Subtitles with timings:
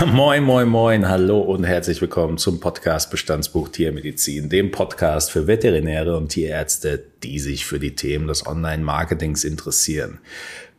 [0.00, 5.46] Ja, moin, moin, moin, hallo und herzlich willkommen zum Podcast Bestandsbuch Tiermedizin, dem Podcast für
[5.46, 10.18] Veterinäre und Tierärzte, die sich für die Themen des Online-Marketings interessieren.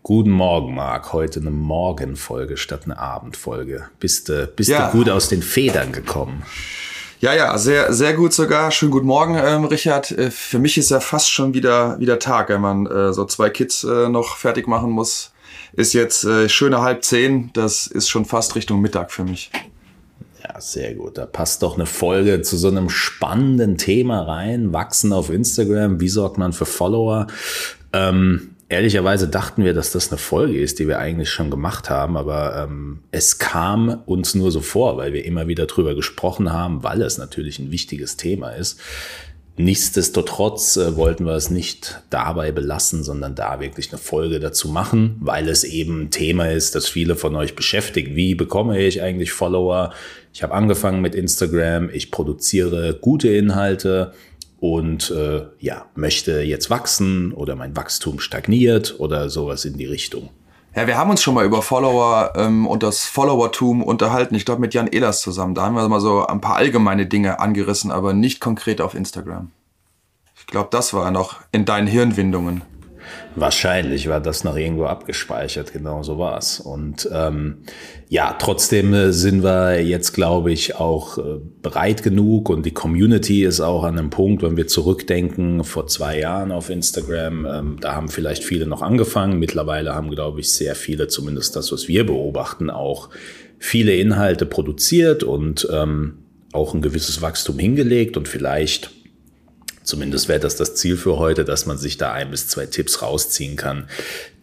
[0.04, 1.14] Guten Morgen, Marc.
[1.14, 3.86] Heute eine Morgenfolge statt eine Abendfolge.
[4.02, 4.88] Bist, du, bist ja.
[4.88, 6.44] du gut aus den Federn gekommen?
[7.22, 8.70] Ja, ja, sehr, sehr gut sogar.
[8.72, 10.12] Schönen guten Morgen, ähm, Richard.
[10.12, 13.50] Äh, für mich ist ja fast schon wieder, wieder Tag, wenn man äh, so zwei
[13.50, 15.32] Kids äh, noch fertig machen muss
[15.76, 17.52] ist jetzt äh, schöne halb zehn.
[17.54, 19.52] Das ist schon fast Richtung Mittag für mich.
[20.44, 21.18] Ja, sehr gut.
[21.18, 24.74] Da passt doch eine Folge zu so einem spannenden Thema rein.
[24.74, 26.00] Wachsen auf Instagram.
[26.00, 27.28] Wie sorgt man für Follower?
[27.94, 32.18] Ähm, ehrlicherweise dachten wir, dass das eine Folge ist, die wir eigentlich schon gemacht haben,
[32.18, 36.84] aber ähm, es kam uns nur so vor, weil wir immer wieder drüber gesprochen haben,
[36.84, 38.80] weil es natürlich ein wichtiges Thema ist.
[39.58, 45.16] Nichtsdestotrotz äh, wollten wir es nicht dabei belassen, sondern da wirklich eine Folge dazu machen,
[45.22, 48.16] weil es eben ein Thema ist, das viele von euch beschäftigt.
[48.16, 49.94] Wie bekomme ich eigentlich Follower?
[50.34, 54.12] Ich habe angefangen mit Instagram, ich produziere gute Inhalte
[54.60, 60.32] und äh, ja, möchte jetzt wachsen oder mein Wachstum stagniert oder sowas in die Richtung.
[60.76, 64.36] Ja, wir haben uns schon mal über Follower ähm, und das Followertum unterhalten.
[64.36, 65.56] Ich glaube mit Jan Ehlers zusammen.
[65.56, 69.52] Da haben wir mal so ein paar allgemeine Dinge angerissen, aber nicht konkret auf Instagram.
[70.36, 72.62] Ich glaube, das war noch in deinen Hirnwindungen.
[73.36, 76.60] Wahrscheinlich war das noch irgendwo abgespeichert, genau so war es.
[76.60, 77.58] Und ähm,
[78.08, 83.44] ja, trotzdem äh, sind wir jetzt, glaube ich, auch äh, breit genug und die Community
[83.44, 87.96] ist auch an einem Punkt, wenn wir zurückdenken, vor zwei Jahren auf Instagram, ähm, da
[87.96, 89.40] haben vielleicht viele noch angefangen.
[89.40, 93.10] Mittlerweile haben, glaube ich, sehr viele, zumindest das, was wir beobachten, auch
[93.60, 96.20] viele Inhalte produziert und ähm,
[96.54, 98.95] auch ein gewisses Wachstum hingelegt und vielleicht
[99.86, 103.02] Zumindest wäre das das Ziel für heute, dass man sich da ein bis zwei Tipps
[103.02, 103.88] rausziehen kann,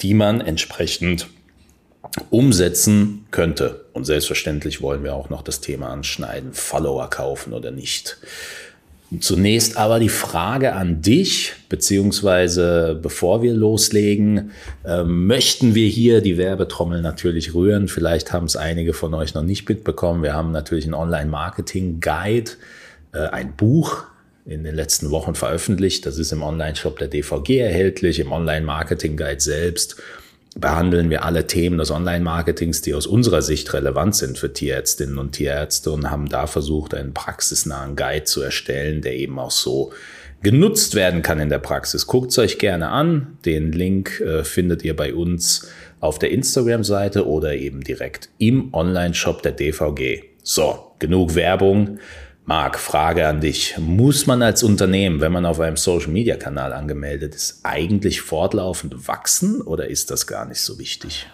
[0.01, 1.27] die man entsprechend
[2.31, 3.85] umsetzen könnte.
[3.93, 8.19] Und selbstverständlich wollen wir auch noch das Thema anschneiden, Follower kaufen oder nicht.
[9.21, 14.53] Zunächst aber die Frage an dich, beziehungsweise bevor wir loslegen,
[14.85, 17.89] äh, möchten wir hier die Werbetrommel natürlich rühren.
[17.89, 20.23] Vielleicht haben es einige von euch noch nicht mitbekommen.
[20.23, 22.53] Wir haben natürlich einen Online-Marketing-Guide,
[23.13, 24.05] äh, ein Buch,
[24.45, 26.05] in den letzten Wochen veröffentlicht.
[26.07, 29.97] Das ist im Online-Shop der DVG erhältlich, im Online-Marketing-Guide selbst
[30.55, 35.33] behandeln wir alle Themen des Online-Marketings, die aus unserer Sicht relevant sind für Tierärztinnen und
[35.33, 39.93] Tierärzte und haben da versucht, einen praxisnahen Guide zu erstellen, der eben auch so
[40.43, 42.07] genutzt werden kann in der Praxis.
[42.07, 43.39] Guckt es euch gerne an.
[43.45, 45.69] Den Link äh, findet ihr bei uns
[46.01, 50.25] auf der Instagram-Seite oder eben direkt im Online-Shop der DVG.
[50.43, 51.99] So, genug Werbung.
[52.45, 53.77] Marc, Frage an dich.
[53.79, 59.89] Muss man als Unternehmen, wenn man auf einem Social-Media-Kanal angemeldet ist, eigentlich fortlaufend wachsen oder
[59.89, 61.29] ist das gar nicht so wichtig?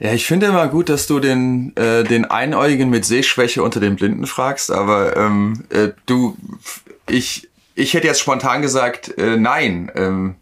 [0.00, 3.96] Ja, ich finde immer gut, dass du den, äh, den Einäugigen mit Sehschwäche unter den
[3.96, 6.36] Blinden fragst, aber ähm, äh, du,
[7.08, 10.36] ich, ich hätte jetzt spontan gesagt, äh, nein, ähm,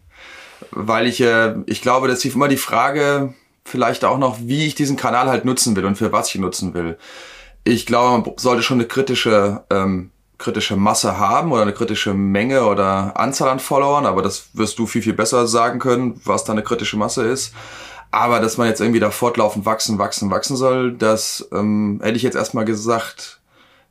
[0.71, 3.33] weil ich, äh, ich glaube, dass ich immer die Frage
[3.65, 6.73] vielleicht auch noch, wie ich diesen Kanal halt nutzen will und für was ich nutzen
[6.73, 6.97] will
[7.67, 12.65] ich glaube, man sollte schon eine kritische, ähm, kritische Masse haben oder eine kritische Menge
[12.65, 16.53] oder Anzahl an Followern, aber das wirst du viel, viel besser sagen können, was da
[16.53, 17.53] eine kritische Masse ist.
[18.11, 22.23] Aber dass man jetzt irgendwie da fortlaufend wachsen, wachsen, wachsen soll, das ähm, hätte ich
[22.23, 23.41] jetzt erstmal gesagt,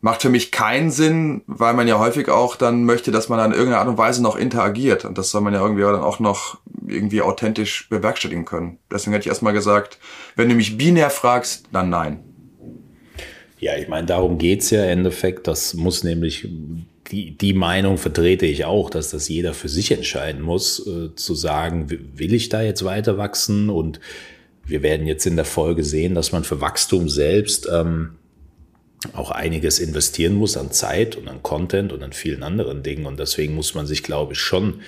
[0.00, 3.53] macht für mich keinen Sinn, weil man ja häufig auch dann möchte, dass man dann
[3.53, 5.04] in irgendeiner Art und Weise noch interagiert.
[5.04, 8.78] Und das soll man ja irgendwie dann auch noch irgendwie authentisch bewerkstelligen können.
[8.91, 9.98] Deswegen hätte ich erstmal gesagt,
[10.34, 12.25] wenn du mich binär fragst, dann nein.
[13.58, 15.46] Ja, ich meine, darum geht's ja im Endeffekt.
[15.46, 16.46] Das muss nämlich,
[17.10, 21.34] die, die Meinung vertrete ich auch, dass das jeder für sich entscheiden muss, äh, zu
[21.34, 23.70] sagen, will ich da jetzt weiter wachsen?
[23.70, 24.00] Und
[24.66, 28.16] wir werden jetzt in der Folge sehen, dass man für Wachstum selbst ähm,
[29.12, 33.06] auch einiges investieren muss an Zeit und an Content und an vielen anderen Dingen.
[33.06, 34.80] Und deswegen muss man sich, glaube ich, schon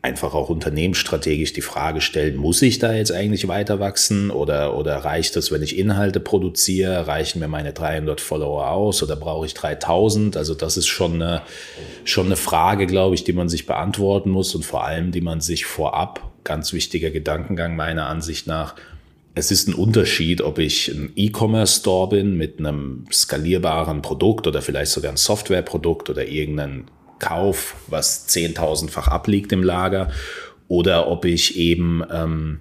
[0.00, 4.96] einfach auch unternehmensstrategisch die Frage stellen, muss ich da jetzt eigentlich weiter wachsen oder, oder
[4.98, 9.54] reicht es, wenn ich Inhalte produziere, reichen mir meine 300 Follower aus oder brauche ich
[9.54, 10.36] 3000?
[10.36, 11.42] Also das ist schon eine,
[12.04, 15.40] schon eine Frage, glaube ich, die man sich beantworten muss und vor allem, die man
[15.40, 18.76] sich vorab, ganz wichtiger Gedankengang meiner Ansicht nach,
[19.34, 24.92] es ist ein Unterschied, ob ich ein E-Commerce-Store bin mit einem skalierbaren Produkt oder vielleicht
[24.92, 26.86] sogar ein Softwareprodukt oder irgendein
[27.18, 30.10] Kauf, was zehntausendfach abliegt im Lager,
[30.68, 32.60] oder ob ich eben ähm,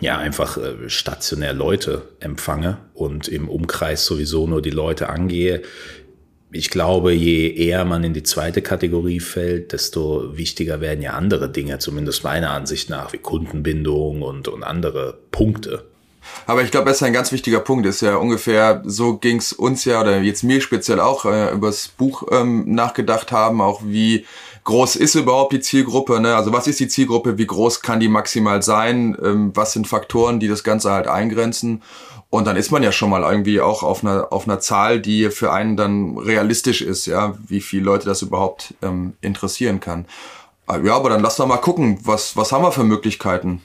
[0.00, 5.62] ja einfach äh, stationär Leute empfange und im Umkreis sowieso nur die Leute angehe.
[6.52, 11.50] Ich glaube, je eher man in die zweite Kategorie fällt, desto wichtiger werden ja andere
[11.50, 15.84] Dinge, zumindest meiner Ansicht nach, wie Kundenbindung und, und andere Punkte.
[16.46, 17.86] Aber ich glaube, das ist ein ganz wichtiger Punkt.
[17.86, 22.24] Ist ja ungefähr, so ging's uns ja, oder jetzt mir speziell auch, äh, übers Buch
[22.30, 24.26] ähm, nachgedacht haben, auch wie
[24.64, 26.34] groß ist überhaupt die Zielgruppe, ne?
[26.36, 30.40] Also was ist die Zielgruppe, wie groß kann die maximal sein, ähm, was sind Faktoren,
[30.40, 31.82] die das Ganze halt eingrenzen.
[32.30, 35.30] Und dann ist man ja schon mal irgendwie auch auf einer, auf einer Zahl, die
[35.30, 40.06] für einen dann realistisch ist, ja, wie viele Leute das überhaupt ähm, interessieren kann.
[40.66, 43.62] Ah, ja, aber dann lass doch mal gucken, was, was haben wir für Möglichkeiten,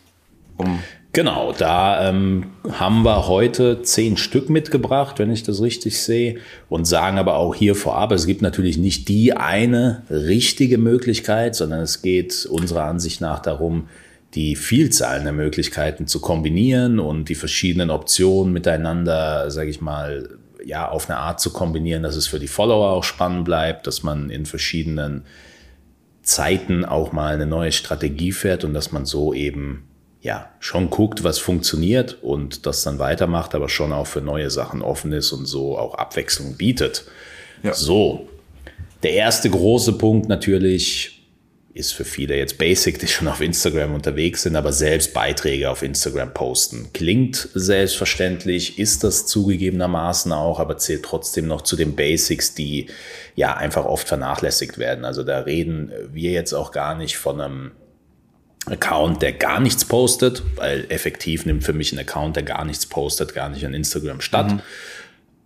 [0.58, 6.38] um Genau, da ähm, haben wir heute zehn Stück mitgebracht, wenn ich das richtig sehe,
[6.70, 11.80] und sagen aber auch hier vorab, es gibt natürlich nicht die eine richtige Möglichkeit, sondern
[11.80, 13.88] es geht unserer Ansicht nach darum,
[14.36, 20.90] die Vielzahl der Möglichkeiten zu kombinieren und die verschiedenen Optionen miteinander, sage ich mal, ja,
[20.90, 24.30] auf eine Art zu kombinieren, dass es für die Follower auch spannend bleibt, dass man
[24.30, 25.24] in verschiedenen
[26.22, 29.89] Zeiten auch mal eine neue Strategie fährt und dass man so eben
[30.21, 34.81] ja, schon guckt, was funktioniert und das dann weitermacht, aber schon auch für neue Sachen
[34.81, 37.06] offen ist und so auch Abwechslung bietet.
[37.63, 37.74] Ja.
[37.74, 38.27] So,
[39.01, 41.16] der erste große Punkt natürlich
[41.74, 45.83] ist für viele jetzt basic, die schon auf Instagram unterwegs sind, aber selbst Beiträge auf
[45.83, 46.89] Instagram posten.
[46.94, 52.88] Klingt selbstverständlich, ist das zugegebenermaßen auch, aber zählt trotzdem noch zu den Basics, die
[53.36, 55.06] ja einfach oft vernachlässigt werden.
[55.06, 57.71] Also da reden wir jetzt auch gar nicht von einem
[58.66, 62.86] Account, der gar nichts postet, weil effektiv nimmt für mich ein Account, der gar nichts
[62.86, 64.52] postet, gar nicht an Instagram statt.
[64.52, 64.62] Mhm.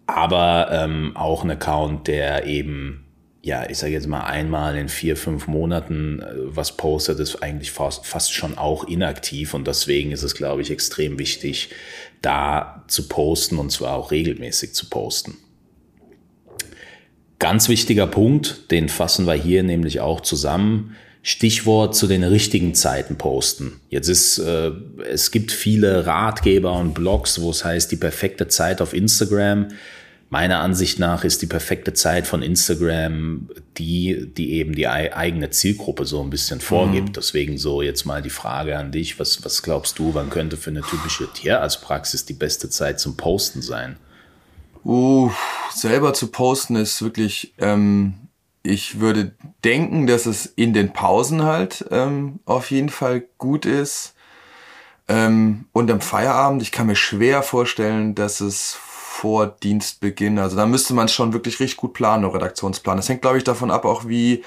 [0.05, 3.05] Aber ähm, auch ein Account, der eben,
[3.41, 7.71] ja, ich sage jetzt mal einmal in vier, fünf Monaten äh, was postet, ist eigentlich
[7.71, 9.53] fast, fast schon auch inaktiv.
[9.53, 11.69] Und deswegen ist es, glaube ich, extrem wichtig,
[12.21, 15.37] da zu posten und zwar auch regelmäßig zu posten.
[17.39, 23.17] Ganz wichtiger Punkt, den fassen wir hier nämlich auch zusammen Stichwort zu den richtigen Zeiten
[23.17, 23.79] posten.
[23.89, 24.71] Jetzt ist, äh,
[25.09, 29.69] es gibt viele Ratgeber und Blogs, wo es heißt, die perfekte Zeit auf Instagram.
[30.29, 33.47] Meiner Ansicht nach ist die perfekte Zeit von Instagram
[33.77, 37.09] die, die eben die eigene Zielgruppe so ein bisschen vorgibt.
[37.09, 37.13] Mhm.
[37.13, 39.17] Deswegen so jetzt mal die Frage an dich.
[39.17, 43.61] Was, was glaubst du, wann könnte für eine typische Tierarztpraxis die beste Zeit zum Posten
[43.61, 43.95] sein?
[44.83, 45.31] Uh,
[45.73, 48.15] selber zu posten ist wirklich, ähm,
[48.63, 54.15] ich würde denken, dass es in den Pausen halt ähm, auf jeden Fall gut ist.
[55.09, 60.65] Ähm, und am Feierabend, ich kann mir schwer vorstellen, dass es vor Dienstbeginn, also da
[60.65, 62.97] müsste man schon wirklich richtig gut planen, Redaktionsplan.
[62.97, 64.43] Das hängt, glaube ich, davon ab, auch wie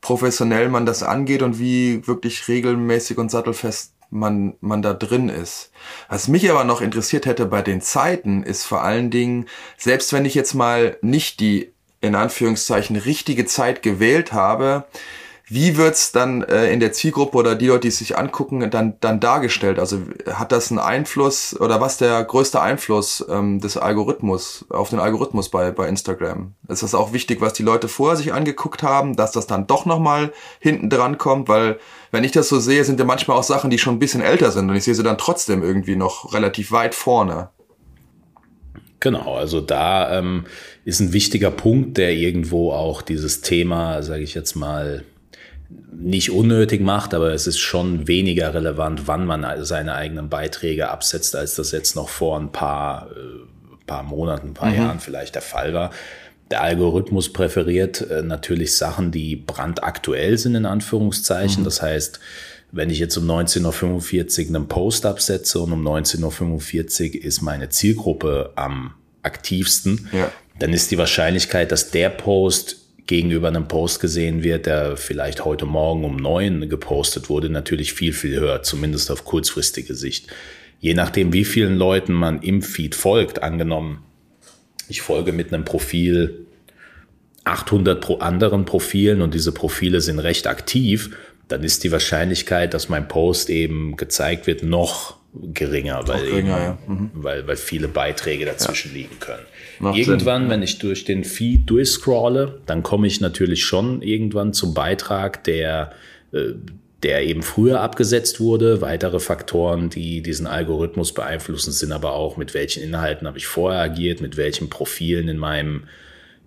[0.00, 5.70] professionell man das angeht und wie wirklich regelmäßig und sattelfest man, man da drin ist.
[6.08, 10.24] Was mich aber noch interessiert hätte bei den Zeiten, ist vor allen Dingen, selbst wenn
[10.24, 14.84] ich jetzt mal nicht die in Anführungszeichen richtige Zeit gewählt habe,
[15.50, 18.98] wie wird's dann äh, in der Zielgruppe oder die Leute, die es sich angucken, dann,
[19.00, 19.78] dann dargestellt?
[19.78, 20.00] Also
[20.30, 25.48] hat das einen Einfluss oder was der größte Einfluss ähm, des Algorithmus auf den Algorithmus
[25.48, 26.54] bei, bei Instagram?
[26.68, 29.86] Ist das auch wichtig, was die Leute vorher sich angeguckt haben, dass das dann doch
[29.86, 31.48] nochmal hinten dran kommt?
[31.48, 31.78] Weil
[32.10, 34.50] wenn ich das so sehe, sind ja manchmal auch Sachen, die schon ein bisschen älter
[34.50, 37.48] sind und ich sehe sie dann trotzdem irgendwie noch relativ weit vorne.
[39.00, 40.44] Genau, also da ähm,
[40.84, 45.04] ist ein wichtiger Punkt, der irgendwo auch dieses Thema, sage ich jetzt mal,
[45.92, 51.36] nicht unnötig macht, aber es ist schon weniger relevant, wann man seine eigenen Beiträge absetzt,
[51.36, 54.76] als das jetzt noch vor ein paar, äh, paar Monaten, ein paar mhm.
[54.76, 55.90] Jahren vielleicht der Fall war.
[56.50, 61.60] Der Algorithmus präferiert äh, natürlich Sachen, die brandaktuell sind, in Anführungszeichen.
[61.60, 61.64] Mhm.
[61.64, 62.20] Das heißt,
[62.70, 67.70] wenn ich jetzt um 19.45 Uhr einen Post absetze und um 19.45 Uhr ist meine
[67.70, 70.30] Zielgruppe am aktivsten, ja.
[70.58, 75.64] dann ist die Wahrscheinlichkeit, dass der Post gegenüber einem Post gesehen wird, der vielleicht heute
[75.64, 80.26] Morgen um neun gepostet wurde, natürlich viel, viel höher, zumindest auf kurzfristige Sicht.
[80.78, 84.04] Je nachdem, wie vielen Leuten man im Feed folgt, angenommen,
[84.88, 86.46] ich folge mit einem Profil
[87.44, 91.10] 800 pro anderen Profilen und diese Profile sind recht aktiv,
[91.48, 95.18] dann ist die Wahrscheinlichkeit, dass mein Post eben gezeigt wird, noch
[95.54, 96.78] geringer, weil, geringer, eben, ja.
[96.86, 97.10] mhm.
[97.14, 98.98] weil, weil viele Beiträge dazwischen ja.
[98.98, 99.44] liegen können.
[99.78, 100.50] Macht irgendwann, Sinn.
[100.50, 105.92] wenn ich durch den Feed durchscrolle, dann komme ich natürlich schon irgendwann zum Beitrag, der,
[106.32, 106.52] äh,
[107.02, 108.80] der eben früher abgesetzt wurde.
[108.80, 113.80] Weitere Faktoren, die diesen Algorithmus beeinflussen, sind aber auch, mit welchen Inhalten habe ich vorher
[113.80, 115.84] agiert, mit welchen Profilen in meinem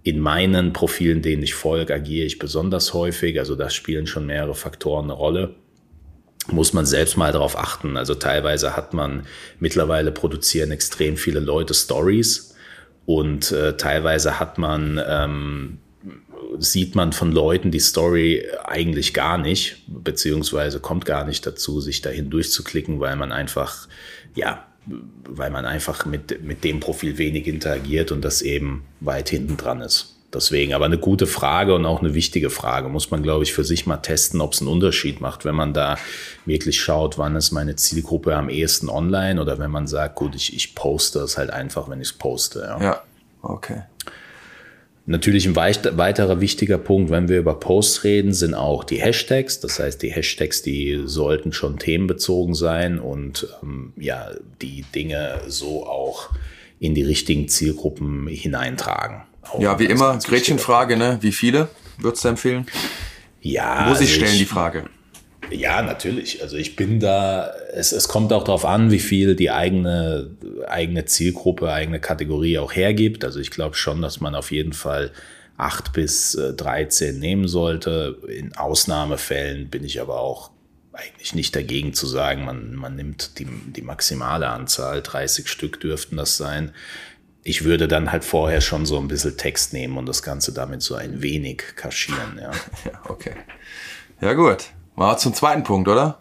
[0.04, 3.38] in meinen Profilen, denen ich folge, agiere ich besonders häufig.
[3.40, 5.56] Also da spielen schon mehrere Faktoren eine Rolle.
[6.48, 7.98] Muss man selbst mal darauf achten.
[7.98, 9.28] Also teilweise hat man
[9.60, 12.56] mittlerweile produzieren extrem viele Leute Stories
[13.06, 15.78] und äh, teilweise hat man ähm,
[16.58, 22.02] sieht man von Leuten die Story eigentlich gar nicht, beziehungsweise kommt gar nicht dazu, sich
[22.02, 23.88] dahin durchzuklicken, weil man einfach
[24.36, 29.58] ja weil man einfach mit, mit dem Profil wenig interagiert und das eben weit hinten
[29.58, 30.16] dran ist.
[30.34, 32.88] Deswegen, aber eine gute Frage und auch eine wichtige Frage.
[32.88, 35.74] Muss man, glaube ich, für sich mal testen, ob es einen Unterschied macht, wenn man
[35.74, 35.98] da
[36.46, 40.56] wirklich schaut, wann ist meine Zielgruppe am ehesten online oder wenn man sagt, gut, ich,
[40.56, 42.62] ich poste es halt einfach, wenn ich es poste.
[42.62, 42.82] Ja.
[42.82, 43.02] ja,
[43.42, 43.82] okay.
[45.12, 49.60] Natürlich ein weiterer wichtiger Punkt, wenn wir über Posts reden, sind auch die Hashtags.
[49.60, 54.30] Das heißt, die Hashtags, die sollten schon themenbezogen sein und ähm, ja,
[54.62, 56.30] die Dinge so auch
[56.80, 59.24] in die richtigen Zielgruppen hineintragen.
[59.44, 61.18] Auch ja, wie immer, Gretchenfrage, ne?
[61.20, 62.66] Wie viele würdest du empfehlen?
[63.42, 63.88] Ja.
[63.90, 64.86] Muss ich also stellen, ich, die Frage.
[65.52, 66.42] Ja, natürlich.
[66.42, 70.32] Also ich bin da, es, es kommt auch darauf an, wie viel die eigene,
[70.68, 73.26] eigene Zielgruppe, eigene Kategorie auch hergibt.
[73.26, 75.12] Also ich glaube schon, dass man auf jeden Fall
[75.58, 78.18] acht bis 13 äh, nehmen sollte.
[78.28, 80.52] In Ausnahmefällen bin ich aber auch
[80.94, 86.18] eigentlich nicht dagegen zu sagen, man, man nimmt die, die maximale Anzahl, 30 Stück dürften
[86.18, 86.72] das sein
[87.44, 90.82] ich würde dann halt vorher schon so ein bisschen Text nehmen und das Ganze damit
[90.82, 92.52] so ein wenig kaschieren, ja.
[92.86, 93.36] ja okay.
[94.20, 94.66] Ja, gut.
[94.96, 96.18] Mal zum zweiten Punkt, oder?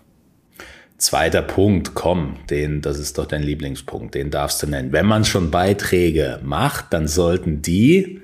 [0.98, 4.92] Zweiter Punkt, komm, den, das ist doch dein Lieblingspunkt, den darfst du nennen.
[4.92, 8.20] Wenn man schon Beiträge macht, dann sollten die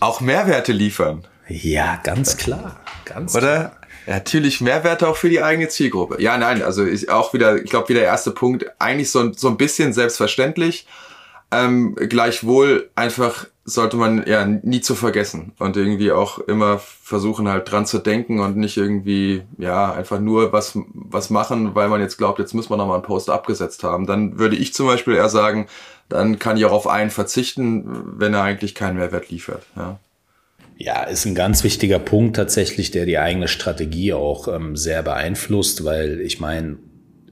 [0.00, 1.26] auch Mehrwerte liefern.
[1.48, 3.40] Ja, ganz klar, ganz Oder?
[3.40, 3.76] Klar.
[4.06, 6.20] Ja, natürlich Mehrwerte auch für die eigene Zielgruppe.
[6.22, 9.48] Ja, nein, also ich auch wieder, ich glaube, wieder der erste Punkt, eigentlich so, so
[9.48, 10.86] ein bisschen selbstverständlich,
[11.52, 17.70] ähm, gleichwohl einfach sollte man ja nie zu vergessen und irgendwie auch immer versuchen halt
[17.70, 22.18] dran zu denken und nicht irgendwie ja einfach nur was was machen, weil man jetzt
[22.18, 24.06] glaubt, jetzt muss man noch einen Post abgesetzt haben.
[24.06, 25.66] Dann würde ich zum Beispiel eher sagen,
[26.08, 29.64] dann kann ich auch auf einen verzichten, wenn er eigentlich keinen Mehrwert liefert.
[29.76, 29.98] Ja.
[30.82, 35.84] Ja, ist ein ganz wichtiger Punkt tatsächlich, der die eigene Strategie auch ähm, sehr beeinflusst,
[35.84, 36.78] weil ich meine,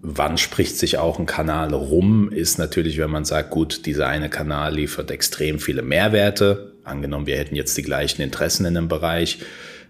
[0.01, 4.29] wann spricht sich auch ein Kanal rum, ist natürlich, wenn man sagt, gut, dieser eine
[4.29, 6.73] Kanal liefert extrem viele Mehrwerte.
[6.85, 9.41] Angenommen, wir hätten jetzt die gleichen Interessen in einem Bereich,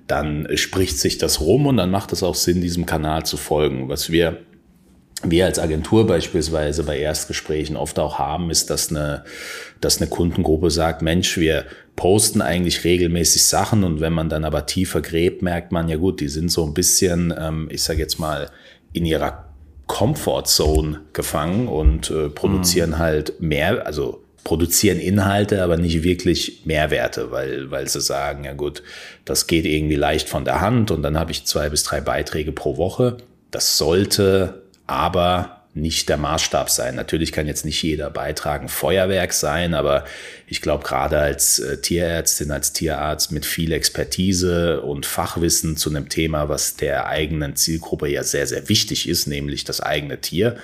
[0.06, 3.88] dann spricht sich das rum und dann macht es auch Sinn, diesem Kanal zu folgen.
[3.88, 4.38] Was wir
[5.24, 9.24] wir als Agentur beispielsweise bei Erstgesprächen oft auch haben, ist, dass eine,
[9.80, 11.64] dass eine Kundengruppe sagt, Mensch, wir
[11.96, 16.20] posten eigentlich regelmäßig Sachen und wenn man dann aber tiefer gräbt, merkt man ja gut,
[16.20, 18.50] die sind so ein bisschen, ähm, ich sage jetzt mal,
[18.92, 19.47] in ihrer
[19.98, 22.98] Comfort Zone gefangen und äh, produzieren mhm.
[22.98, 28.84] halt mehr, also produzieren Inhalte, aber nicht wirklich Mehrwerte, weil, weil sie sagen, ja gut,
[29.24, 32.52] das geht irgendwie leicht von der Hand und dann habe ich zwei bis drei Beiträge
[32.52, 33.16] pro Woche.
[33.50, 36.94] Das sollte aber nicht der Maßstab sein.
[36.94, 40.04] Natürlich kann jetzt nicht jeder Beitrag ein Feuerwerk sein, aber
[40.46, 46.08] ich glaube, gerade als äh, Tierärztin, als Tierarzt mit viel Expertise und Fachwissen zu einem
[46.08, 50.56] Thema, was der eigenen Zielgruppe ja sehr, sehr wichtig ist, nämlich das eigene Tier,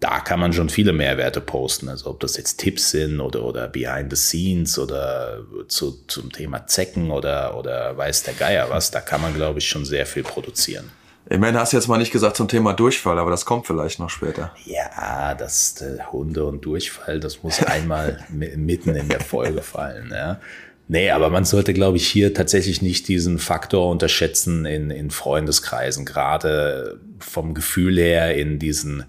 [0.00, 1.88] da kann man schon viele Mehrwerte posten.
[1.88, 6.66] Also ob das jetzt Tipps sind oder, oder Behind the Scenes oder zu, zum Thema
[6.66, 10.22] Zecken oder, oder weiß der Geier was, da kann man, glaube ich, schon sehr viel
[10.22, 10.90] produzieren.
[11.32, 14.00] Ich meine, hast du jetzt mal nicht gesagt zum Thema Durchfall, aber das kommt vielleicht
[14.00, 14.52] noch später.
[14.66, 20.10] Ja, das äh, Hunde und Durchfall, das muss einmal mitten in der Folge fallen.
[20.12, 20.40] Ja.
[20.88, 26.04] Nee, aber man sollte, glaube ich, hier tatsächlich nicht diesen Faktor unterschätzen in, in Freundeskreisen.
[26.04, 29.04] Gerade vom Gefühl her in diesen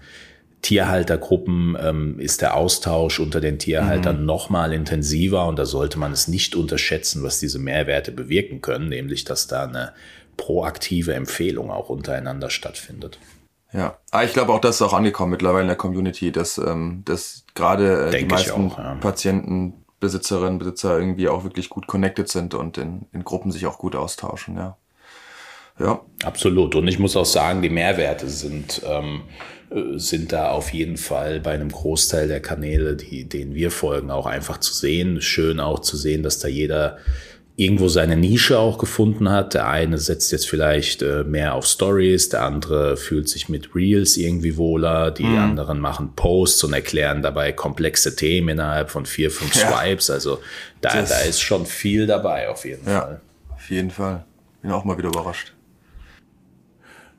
[0.62, 4.26] Tierhaltergruppen ähm, ist der Austausch unter den Tierhaltern mhm.
[4.26, 8.88] noch mal intensiver und da sollte man es nicht unterschätzen, was diese Mehrwerte bewirken können,
[8.88, 9.92] nämlich dass da eine
[10.42, 13.20] proaktive Empfehlung auch untereinander stattfindet.
[13.72, 17.02] Ja, aber ich glaube auch, das ist auch angekommen mittlerweile in der Community, dass, ähm,
[17.04, 18.96] dass gerade äh, die meisten auch, ja.
[18.96, 23.78] Patienten, Besitzerinnen, Besitzer irgendwie auch wirklich gut connected sind und in, in Gruppen sich auch
[23.78, 24.76] gut austauschen, ja.
[25.78, 26.00] Ja.
[26.24, 26.74] Absolut.
[26.74, 29.22] Und ich muss auch sagen, die Mehrwerte sind, ähm,
[29.70, 34.10] äh, sind da auf jeden Fall bei einem Großteil der Kanäle, die, denen wir folgen,
[34.10, 35.22] auch einfach zu sehen.
[35.22, 36.98] Schön auch zu sehen, dass da jeder
[37.56, 39.54] irgendwo seine Nische auch gefunden hat.
[39.54, 44.16] Der eine setzt jetzt vielleicht äh, mehr auf Stories, der andere fühlt sich mit Reels
[44.16, 45.38] irgendwie wohler, die mhm.
[45.38, 49.70] anderen machen Posts und erklären dabei komplexe Themen innerhalb von vier, fünf ja.
[49.70, 50.10] Swipes.
[50.10, 50.40] Also
[50.80, 53.20] da, da ist schon viel dabei auf jeden ja, Fall.
[53.50, 54.24] Auf jeden Fall.
[54.62, 55.52] Bin auch mal wieder überrascht.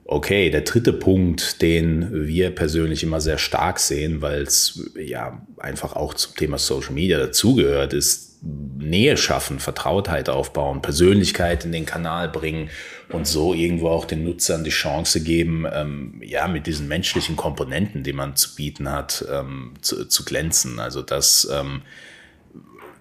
[0.05, 5.95] Okay, der dritte Punkt, den wir persönlich immer sehr stark sehen, weil es ja einfach
[5.95, 12.27] auch zum Thema Social Media dazugehört, ist Nähe schaffen, Vertrautheit aufbauen, Persönlichkeit in den Kanal
[12.27, 12.69] bringen
[13.09, 18.03] und so irgendwo auch den Nutzern die Chance geben, ähm, ja, mit diesen menschlichen Komponenten,
[18.03, 20.79] die man zu bieten hat, ähm, zu, zu, glänzen.
[20.79, 21.83] Also das, ähm,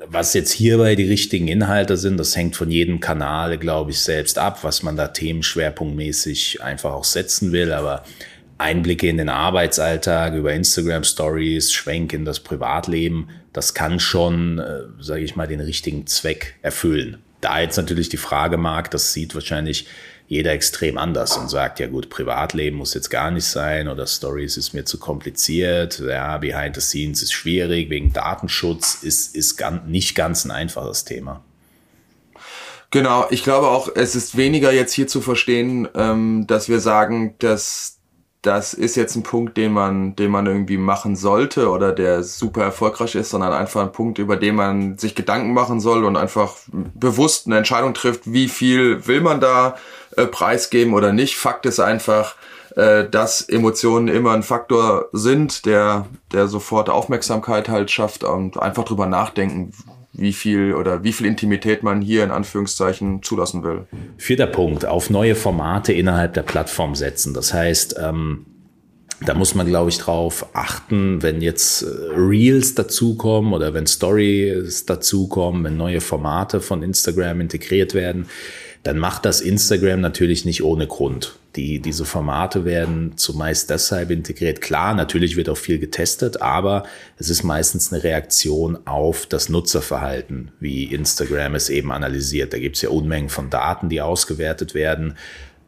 [0.06, 4.38] was jetzt hierbei die richtigen Inhalte sind, das hängt von jedem Kanal, glaube ich, selbst
[4.38, 7.72] ab, was man da themenschwerpunktmäßig einfach auch setzen will.
[7.72, 8.04] Aber
[8.58, 14.82] Einblicke in den Arbeitsalltag über Instagram Stories, Schwenk in das Privatleben, das kann schon, äh,
[15.00, 17.22] sage ich mal, den richtigen Zweck erfüllen.
[17.40, 19.86] Da jetzt natürlich die Frage mag, das sieht wahrscheinlich
[20.28, 24.56] jeder extrem anders und sagt, ja gut, Privatleben muss jetzt gar nicht sein oder Stories
[24.56, 29.82] ist mir zu kompliziert, ja, Behind the Scenes ist schwierig, wegen Datenschutz ist, ist ganz,
[29.86, 31.42] nicht ganz ein einfaches Thema.
[32.90, 37.34] Genau, ich glaube auch, es ist weniger jetzt hier zu verstehen, ähm, dass wir sagen,
[37.38, 37.98] dass
[38.42, 42.62] das ist jetzt ein Punkt, den man, den man irgendwie machen sollte oder der super
[42.62, 46.56] erfolgreich ist, sondern einfach ein Punkt, über den man sich Gedanken machen soll und einfach
[46.94, 49.76] bewusst eine Entscheidung trifft, wie viel will man da
[50.16, 51.36] äh, preisgeben oder nicht.
[51.36, 52.34] Fakt ist einfach,
[52.74, 58.84] äh, dass Emotionen immer ein Faktor sind, der, der sofort Aufmerksamkeit halt schafft und einfach
[58.84, 59.72] drüber nachdenken,
[60.12, 63.86] wie viel oder wie viel Intimität man hier in Anführungszeichen zulassen will.
[64.18, 67.32] Vierter Punkt, auf neue Formate innerhalb der Plattform setzen.
[67.32, 68.46] Das heißt, ähm,
[69.24, 74.84] da muss man, glaube ich, drauf achten, wenn jetzt äh, Reels dazukommen oder wenn Stories
[74.84, 78.26] dazukommen, wenn neue Formate von Instagram integriert werden,
[78.82, 81.36] dann macht das Instagram natürlich nicht ohne Grund.
[81.56, 84.60] Die, diese Formate werden zumeist deshalb integriert.
[84.62, 86.84] Klar, natürlich wird auch viel getestet, aber
[87.18, 92.54] es ist meistens eine Reaktion auf das Nutzerverhalten, wie Instagram es eben analysiert.
[92.54, 95.16] Da gibt es ja Unmengen von Daten, die ausgewertet werden.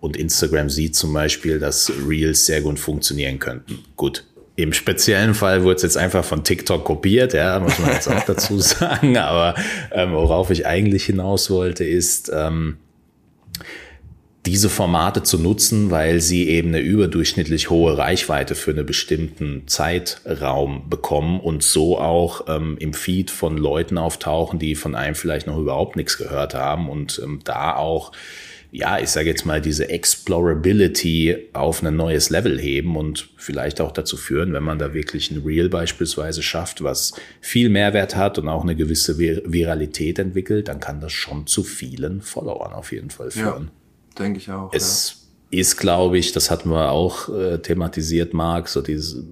[0.01, 3.79] Und Instagram sieht zum Beispiel, dass Reels sehr gut funktionieren könnten.
[3.97, 4.25] Gut,
[4.57, 8.25] im speziellen Fall wurde es jetzt einfach von TikTok kopiert, ja, muss man jetzt auch
[8.25, 9.17] dazu sagen.
[9.17, 9.55] Aber
[9.91, 12.77] ähm, worauf ich eigentlich hinaus wollte, ist, ähm,
[14.47, 20.91] diese Formate zu nutzen, weil sie eben eine überdurchschnittlich hohe Reichweite für einen bestimmten Zeitraum
[20.91, 25.59] bekommen und so auch ähm, im Feed von Leuten auftauchen, die von einem vielleicht noch
[25.59, 28.13] überhaupt nichts gehört haben und ähm, da auch,
[28.71, 33.93] ja, ich sage jetzt mal, diese Explorability auf ein neues Level heben und vielleicht auch
[33.93, 38.49] dazu führen, wenn man da wirklich ein Reel beispielsweise schafft, was viel Mehrwert hat und
[38.49, 43.09] auch eine gewisse Vir Viralität entwickelt, dann kann das schon zu vielen Followern auf jeden
[43.09, 43.71] Fall führen.
[43.73, 43.84] Ja.
[44.19, 44.71] Denke ich auch.
[44.73, 45.61] Es ja.
[45.61, 49.25] ist, glaube ich, das hatten wir auch äh, thematisiert, Marc, so diese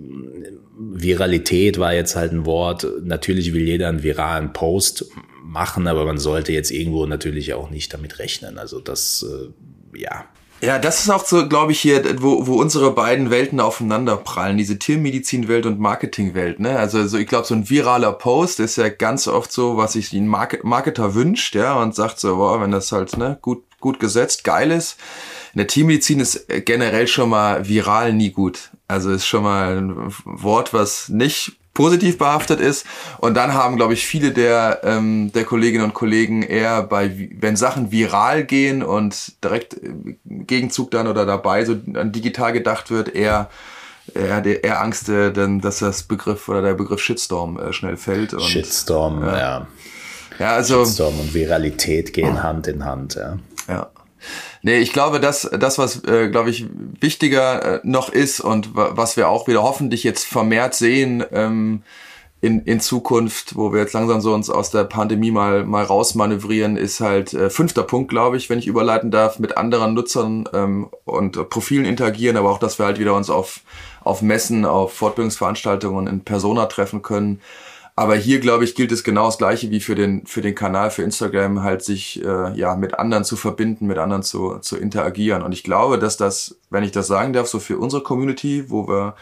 [0.79, 2.87] Viralität war jetzt halt ein Wort.
[3.03, 5.07] Natürlich will jeder einen viralen Post
[5.43, 8.59] machen, aber man sollte jetzt irgendwo natürlich auch nicht damit rechnen.
[8.59, 10.25] Also das, äh, ja.
[10.63, 14.57] Ja, das ist auch so, glaube ich, hier, wo, wo unsere beiden Welten aufeinander prallen,
[14.57, 16.61] diese Tiermedizinwelt und Marketingwelt.
[16.61, 16.79] Ne?
[16.79, 20.13] Also, also ich glaube, so ein viraler Post ist ja ganz oft so, was sich
[20.13, 24.45] ein Marketer wünscht, ja, und sagt so, boah, wenn das halt ne, gut gut gesetzt,
[24.45, 24.97] geil ist.
[25.53, 28.71] In der Teammedizin ist generell schon mal viral nie gut.
[28.89, 32.87] Also ist schon mal ein Wort, was nicht positiv behaftet ist.
[33.19, 37.57] Und dann haben, glaube ich, viele der, ähm, der Kolleginnen und Kollegen eher bei, wenn
[37.57, 43.15] Sachen viral gehen und direkt im Gegenzug dann oder dabei so an digital gedacht wird,
[43.15, 43.49] eher
[44.15, 48.35] eher, eher Angst, äh, denn, dass das Begriff oder der Begriff Shitstorm äh, schnell fällt.
[48.35, 49.39] Und, Shitstorm, ja.
[49.39, 49.67] ja.
[50.39, 50.85] Ja, also.
[50.85, 53.39] Shitstorm und Viralität gehen Hand in Hand, ja.
[53.69, 53.92] Ja.
[54.63, 56.67] Nee, ich glaube, dass das, was, äh, glaube ich,
[57.01, 61.83] wichtiger äh, noch ist und was wir auch wieder hoffentlich jetzt vermehrt sehen ähm,
[62.41, 66.77] in, in Zukunft, wo wir jetzt langsam so uns aus der Pandemie mal, mal rausmanövrieren,
[66.77, 70.89] ist halt äh, fünfter Punkt, glaube ich, wenn ich überleiten darf, mit anderen Nutzern ähm,
[71.05, 73.61] und Profilen interagieren, aber auch, dass wir halt wieder uns auf,
[74.03, 77.41] auf Messen, auf Fortbildungsveranstaltungen in Persona treffen können
[77.95, 80.91] aber hier, glaube ich, gilt es genau das Gleiche wie für den, für den Kanal,
[80.91, 85.43] für Instagram, halt sich äh, ja mit anderen zu verbinden, mit anderen zu, zu interagieren.
[85.43, 88.89] Und ich glaube, dass das, wenn ich das sagen darf, so für unsere Community, wo
[88.89, 89.15] wir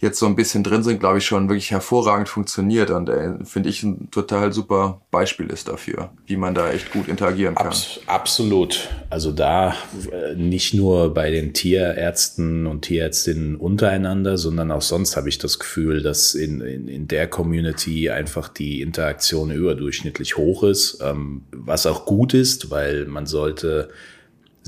[0.00, 3.68] jetzt so ein bisschen drin sind, glaube ich, schon wirklich hervorragend funktioniert und äh, finde
[3.68, 7.66] ich ein total super Beispiel ist dafür, wie man da echt gut interagieren kann.
[7.66, 8.88] Abs absolut.
[9.10, 9.74] Also da
[10.12, 15.58] äh, nicht nur bei den Tierärzten und Tierärztinnen untereinander, sondern auch sonst habe ich das
[15.58, 21.86] Gefühl, dass in, in, in der Community einfach die Interaktion überdurchschnittlich hoch ist, ähm, was
[21.86, 23.88] auch gut ist, weil man sollte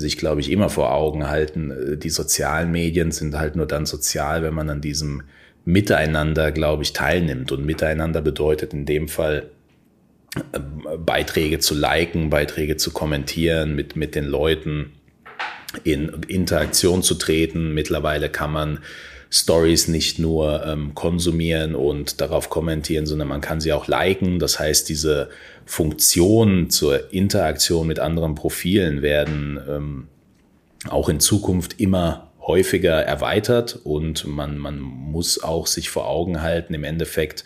[0.00, 3.86] sich, glaube ich, immer vor Augen halten, äh, die sozialen Medien sind halt nur dann
[3.86, 5.22] sozial, wenn man an diesem
[5.64, 7.52] Miteinander, glaube ich, teilnimmt.
[7.52, 9.50] Und Miteinander bedeutet in dem Fall
[10.52, 10.60] äh,
[10.98, 14.92] Beiträge zu liken, Beiträge zu kommentieren, mit, mit den Leuten
[15.84, 17.74] in Interaktion zu treten.
[17.74, 18.78] Mittlerweile kann man
[19.32, 24.40] Stories nicht nur ähm, konsumieren und darauf kommentieren, sondern man kann sie auch liken.
[24.40, 25.30] Das heißt, diese
[25.64, 30.08] Funktionen zur Interaktion mit anderen Profilen werden ähm,
[30.88, 36.74] auch in Zukunft immer häufiger erweitert und man, man muss auch sich vor Augen halten,
[36.74, 37.44] im Endeffekt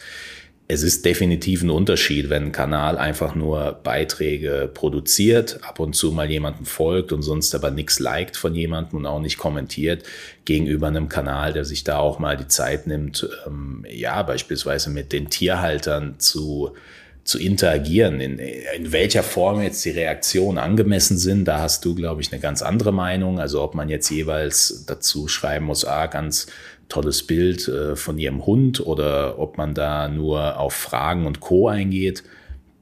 [0.66, 6.10] es ist definitiv ein Unterschied, wenn ein Kanal einfach nur Beiträge produziert, ab und zu
[6.10, 10.04] mal jemanden folgt und sonst aber nichts liked von jemandem und auch nicht kommentiert,
[10.46, 15.12] gegenüber einem Kanal, der sich da auch mal die Zeit nimmt, ähm, ja, beispielsweise mit
[15.12, 16.72] den Tierhaltern zu,
[17.24, 22.22] zu interagieren, in, in welcher Form jetzt die Reaktionen angemessen sind, da hast du, glaube
[22.22, 23.38] ich, eine ganz andere Meinung.
[23.38, 26.46] Also ob man jetzt jeweils dazu schreiben muss, ah, ganz
[26.94, 31.68] tolles Bild äh, von ihrem Hund oder ob man da nur auf Fragen und Co
[31.68, 32.22] eingeht.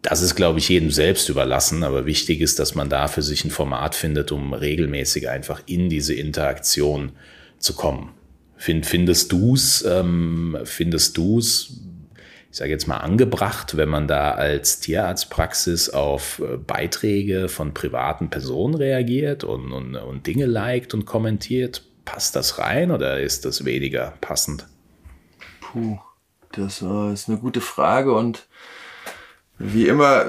[0.02, 3.44] Das ist, glaube ich, jedem selbst überlassen, aber wichtig ist, dass man da für sich
[3.44, 7.12] ein Format findet, um regelmäßig einfach in diese Interaktion
[7.58, 8.10] zu kommen.
[8.56, 11.80] Find, findest du's, ähm, findest du's,
[12.50, 18.28] ich sage jetzt mal angebracht, wenn man da als Tierarztpraxis auf äh, Beiträge von privaten
[18.28, 21.82] Personen reagiert und, und, und Dinge liked und kommentiert?
[22.04, 24.66] Passt das rein oder ist das weniger passend?
[25.60, 25.98] Puh,
[26.52, 28.46] das äh, ist eine gute Frage und
[29.64, 30.24] wie immer,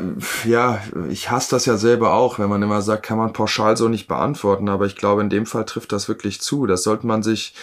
[0.46, 3.88] ja, ich hasse das ja selber auch, wenn man immer sagt, kann man pauschal so
[3.88, 6.68] nicht beantworten, aber ich glaube, in dem Fall trifft das wirklich zu.
[6.68, 7.56] Das sollte man sich,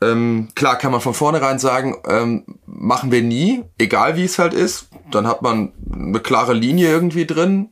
[0.00, 4.54] ähm, klar kann man von vornherein sagen, ähm, machen wir nie, egal wie es halt
[4.54, 7.70] ist, dann hat man eine klare Linie irgendwie drin,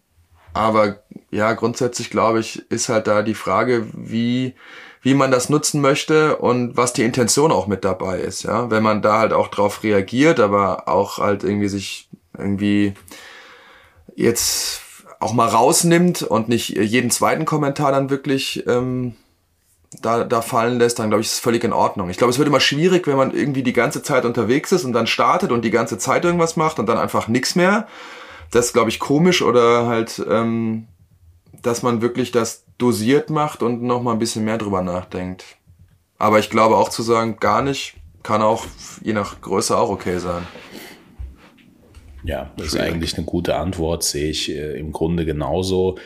[0.53, 4.55] aber ja, grundsätzlich glaube ich, ist halt da die Frage, wie,
[5.05, 8.71] wie man das nutzen möchte und was die Intention auch mit dabei ist, ja.
[8.71, 12.95] Wenn man da halt auch drauf reagiert, aber auch halt irgendwie sich irgendwie
[14.17, 14.81] jetzt
[15.21, 19.15] auch mal rausnimmt und nicht jeden zweiten Kommentar dann wirklich ähm,
[20.01, 22.09] da, da fallen lässt, dann glaube ich, ist es völlig in Ordnung.
[22.09, 24.95] Ich glaube, es wird immer schwierig, wenn man irgendwie die ganze Zeit unterwegs ist und
[24.95, 27.87] dann startet und die ganze Zeit irgendwas macht und dann einfach nichts mehr.
[28.51, 30.89] Das ist, glaube ich, komisch oder halt, ähm,
[31.61, 35.45] dass man wirklich das dosiert macht und noch mal ein bisschen mehr drüber nachdenkt.
[36.19, 38.67] Aber ich glaube auch zu sagen, gar nicht, kann auch
[39.03, 40.47] je nach Größe auch okay sein.
[42.25, 45.99] Ja, das ist eigentlich eine gute Antwort, sehe ich äh, im Grunde genauso.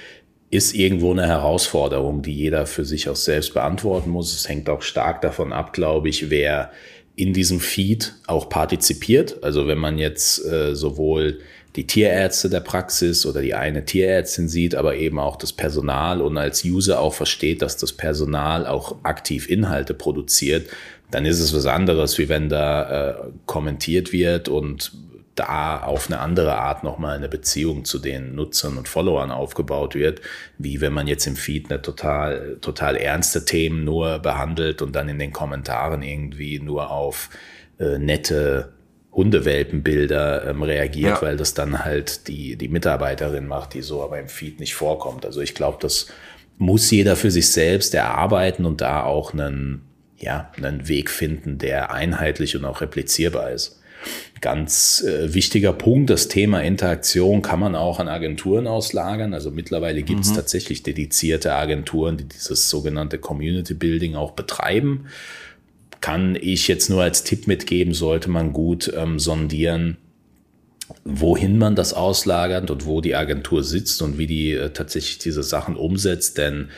[0.50, 4.35] Ist irgendwo eine Herausforderung, die jeder für sich auch selbst beantworten muss.
[4.35, 6.72] Es hängt auch stark davon ab, glaube ich, wer
[7.14, 9.44] in diesem Feed auch partizipiert.
[9.44, 11.40] Also wenn man jetzt äh, sowohl
[11.79, 16.37] die Tierärzte der Praxis oder die eine Tierärztin sieht, aber eben auch das Personal und
[16.37, 20.69] als User auch versteht, dass das Personal auch aktiv Inhalte produziert,
[21.12, 23.14] dann ist es was anderes, wie wenn da äh,
[23.47, 24.91] kommentiert wird und
[25.37, 30.21] da auf eine andere Art nochmal eine Beziehung zu den Nutzern und Followern aufgebaut wird,
[30.59, 35.09] wie wenn man jetzt im Feed eine total, total ernste Themen nur behandelt und dann
[35.09, 37.31] in den Kommentaren irgendwie nur auf
[37.79, 38.73] äh, nette
[39.18, 41.22] Hundewelpenbilder ähm, reagiert, ja.
[41.22, 45.26] weil das dann halt die, die Mitarbeiterin macht, die so aber im Feed nicht vorkommt.
[45.26, 46.07] Also ich glaube, das
[46.57, 49.83] muss jeder für sich selbst erarbeiten und da auch einen,
[50.16, 53.81] ja, einen Weg finden, der einheitlich und auch replizierbar ist.
[54.40, 59.35] Ganz äh, wichtiger Punkt, das Thema Interaktion kann man auch an Agenturen auslagern.
[59.35, 60.37] Also mittlerweile gibt es mhm.
[60.37, 65.07] tatsächlich dedizierte Agenturen, die dieses sogenannte Community Building auch betreiben
[66.01, 69.97] kann ich jetzt nur als Tipp mitgeben, sollte man gut ähm, sondieren,
[71.05, 75.43] wohin man das auslagert und wo die Agentur sitzt und wie die äh, tatsächlich diese
[75.43, 76.69] Sachen umsetzt, denn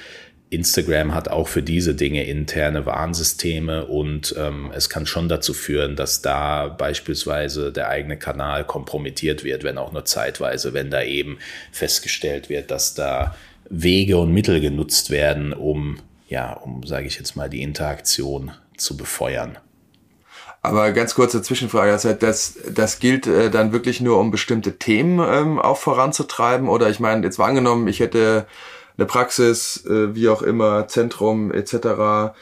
[0.51, 5.95] Instagram hat auch für diese Dinge interne Warnsysteme und ähm, es kann schon dazu führen,
[5.95, 11.39] dass da beispielsweise der eigene Kanal kompromittiert wird, wenn auch nur zeitweise, wenn da eben
[11.71, 13.37] festgestellt wird, dass da
[13.69, 18.97] Wege und Mittel genutzt werden, um ja, um sage ich jetzt mal die Interaktion zu
[18.97, 19.59] befeuern.
[20.63, 25.19] Aber ganz kurze Zwischenfrage, das, das, das gilt äh, dann wirklich nur, um bestimmte Themen
[25.27, 26.69] ähm, auch voranzutreiben?
[26.69, 28.47] Oder ich meine, jetzt war angenommen, ich hätte
[28.99, 32.35] eine Praxis, äh, wie auch immer, Zentrum etc.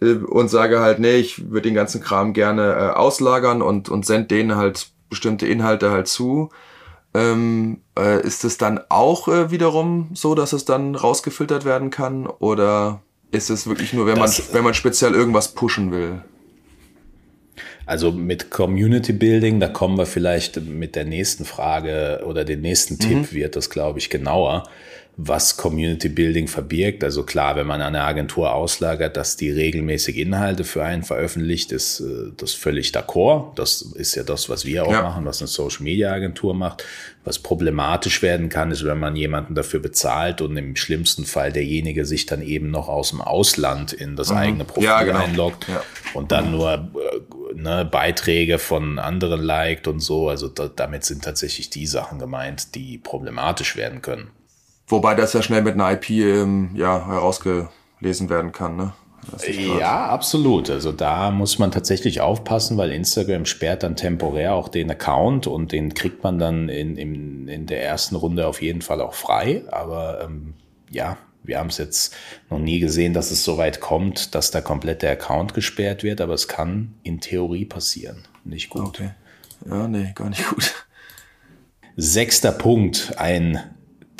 [0.00, 4.04] Äh, und sage halt, nee, ich würde den ganzen Kram gerne äh, auslagern und, und
[4.04, 6.50] send denen halt bestimmte Inhalte halt zu.
[7.14, 12.26] Ähm, äh, ist es dann auch äh, wiederum so, dass es dann rausgefiltert werden kann?
[12.26, 13.00] Oder
[13.32, 16.22] ist es wirklich nur, wenn das, man, wenn man speziell irgendwas pushen will?
[17.84, 22.98] Also mit Community Building, da kommen wir vielleicht mit der nächsten Frage oder den nächsten
[22.98, 23.32] Tipp mhm.
[23.32, 24.64] wird das, glaube ich, genauer
[25.16, 27.04] was Community Building verbirgt.
[27.04, 32.00] Also klar, wenn man eine Agentur auslagert, dass die regelmäßig Inhalte für einen veröffentlicht, ist
[32.00, 33.54] äh, das völlig d'accord.
[33.56, 35.02] Das ist ja das, was wir auch ja.
[35.02, 36.84] machen, was eine Social Media Agentur macht.
[37.24, 42.04] Was problematisch werden kann, ist, wenn man jemanden dafür bezahlt und im schlimmsten Fall derjenige
[42.04, 44.36] sich dann eben noch aus dem Ausland in das mhm.
[44.38, 45.18] eigene Profil ja, genau.
[45.18, 45.82] einloggt ja.
[46.14, 50.30] und dann nur äh, ne, Beiträge von anderen liked und so.
[50.30, 54.30] Also da, damit sind tatsächlich die Sachen gemeint, die problematisch werden können.
[54.92, 58.92] Wobei das ja schnell mit einer IP ähm, ja, herausgelesen werden kann, ne?
[59.78, 60.68] Ja, absolut.
[60.68, 65.72] Also da muss man tatsächlich aufpassen, weil Instagram sperrt dann temporär auch den Account und
[65.72, 69.62] den kriegt man dann in, in, in der ersten Runde auf jeden Fall auch frei.
[69.70, 70.54] Aber ähm,
[70.90, 72.14] ja, wir haben es jetzt
[72.50, 76.20] noch nie gesehen, dass es so weit kommt, dass da komplett der Account gesperrt wird,
[76.20, 78.24] aber es kann in Theorie passieren.
[78.44, 78.82] Nicht gut.
[78.88, 79.10] Okay.
[79.68, 80.84] Ja, nee, gar nicht gut.
[81.96, 83.60] Sechster Punkt, ein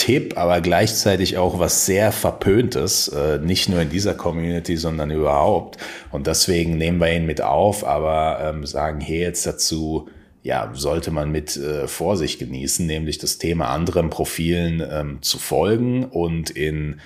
[0.03, 5.77] Tipp, aber gleichzeitig auch was sehr Verpöntes, äh, nicht nur in dieser Community, sondern überhaupt.
[6.11, 10.09] Und deswegen nehmen wir ihn mit auf, aber ähm, sagen hier jetzt dazu,
[10.43, 16.07] ja, sollte man mit äh, Vorsicht genießen, nämlich das Thema anderen Profilen ähm, zu folgen
[16.07, 17.01] und in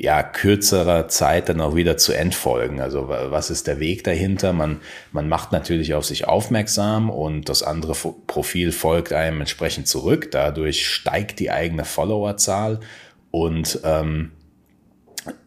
[0.00, 2.80] ja, kürzerer Zeit dann auch wieder zu entfolgen.
[2.80, 4.52] Also was ist der Weg dahinter?
[4.52, 4.80] Man,
[5.12, 7.94] man macht natürlich auf sich aufmerksam und das andere
[8.26, 10.30] Profil folgt einem entsprechend zurück.
[10.30, 12.80] Dadurch steigt die eigene Followerzahl
[13.30, 14.32] und ähm,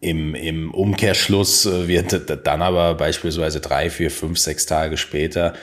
[0.00, 5.54] im, Im Umkehrschluss äh, wird dann aber beispielsweise drei, vier, fünf, sechs Tage später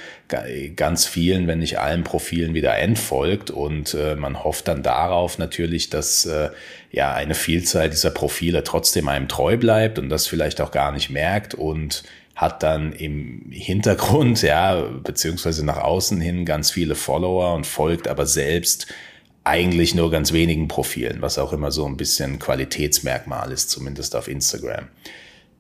[0.75, 3.51] ganz vielen, wenn nicht allen Profilen wieder entfolgt.
[3.51, 6.49] Und äh, man hofft dann darauf natürlich, dass äh,
[6.91, 11.09] ja eine Vielzahl dieser Profile trotzdem einem treu bleibt und das vielleicht auch gar nicht
[11.09, 12.03] merkt und
[12.35, 18.25] hat dann im Hintergrund, ja, beziehungsweise nach außen hin ganz viele Follower und folgt aber
[18.25, 18.87] selbst
[19.49, 24.27] eigentlich nur ganz wenigen Profilen, was auch immer so ein bisschen Qualitätsmerkmal ist, zumindest auf
[24.27, 24.89] Instagram.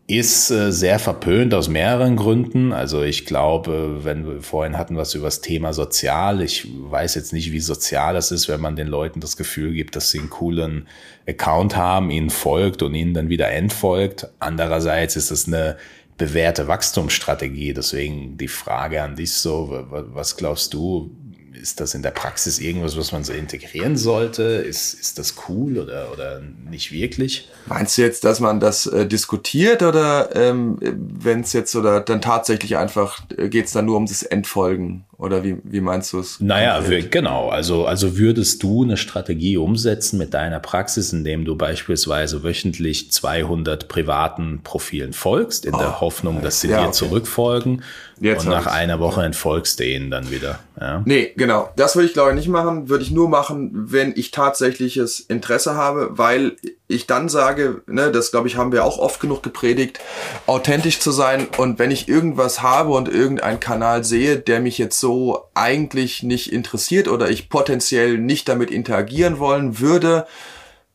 [0.05, 2.71] Ist äh, sehr verpönt aus mehreren Gründen.
[2.71, 7.33] Also ich glaube, wenn wir vorhin hatten was über das Thema sozial, ich weiß jetzt
[7.33, 10.29] nicht, wie sozial das ist, wenn man den Leuten das Gefühl gibt, dass sie einen
[10.29, 10.87] coolen
[11.27, 14.27] Account haben, ihnen folgt und ihnen dann wieder entfolgt.
[14.39, 15.77] Andererseits ist es eine
[16.17, 17.73] bewährte Wachstumsstrategie.
[17.73, 21.11] Deswegen die Frage an dich so, was glaubst du,
[21.59, 24.43] ist das in der Praxis irgendwas, was man so integrieren sollte?
[24.43, 27.49] Ist, ist das cool oder, oder nicht wirklich?
[27.65, 32.21] Meinst du jetzt, dass man das äh, diskutiert oder ähm, wenn es jetzt oder dann
[32.21, 35.05] tatsächlich einfach äh, geht es dann nur um das Entfolgen?
[35.19, 36.39] Oder wie, wie meinst du es?
[36.39, 37.49] Naja, genau.
[37.49, 43.89] Also, also würdest du eine Strategie umsetzen mit deiner Praxis, indem du beispielsweise wöchentlich 200
[43.89, 46.93] privaten Profilen folgst, in oh, der Hoffnung, dass sie ja, dir okay.
[46.93, 47.83] zurückfolgen
[48.21, 50.59] Jetzt und nach einer Woche entfolgst du ihnen dann wieder.
[50.79, 51.01] Ja?
[51.03, 51.69] Nee, genau.
[51.75, 52.87] Das würde ich glaube ich nicht machen.
[52.87, 56.55] Würde ich nur machen, wenn ich tatsächliches Interesse habe, weil
[56.89, 59.99] ich dann sage, ne, das glaube ich haben wir auch oft genug gepredigt,
[60.47, 64.99] authentisch zu sein und wenn ich irgendwas habe und irgendeinen Kanal sehe, der mich jetzt
[64.99, 70.25] so eigentlich nicht interessiert oder ich potenziell nicht damit interagieren wollen würde,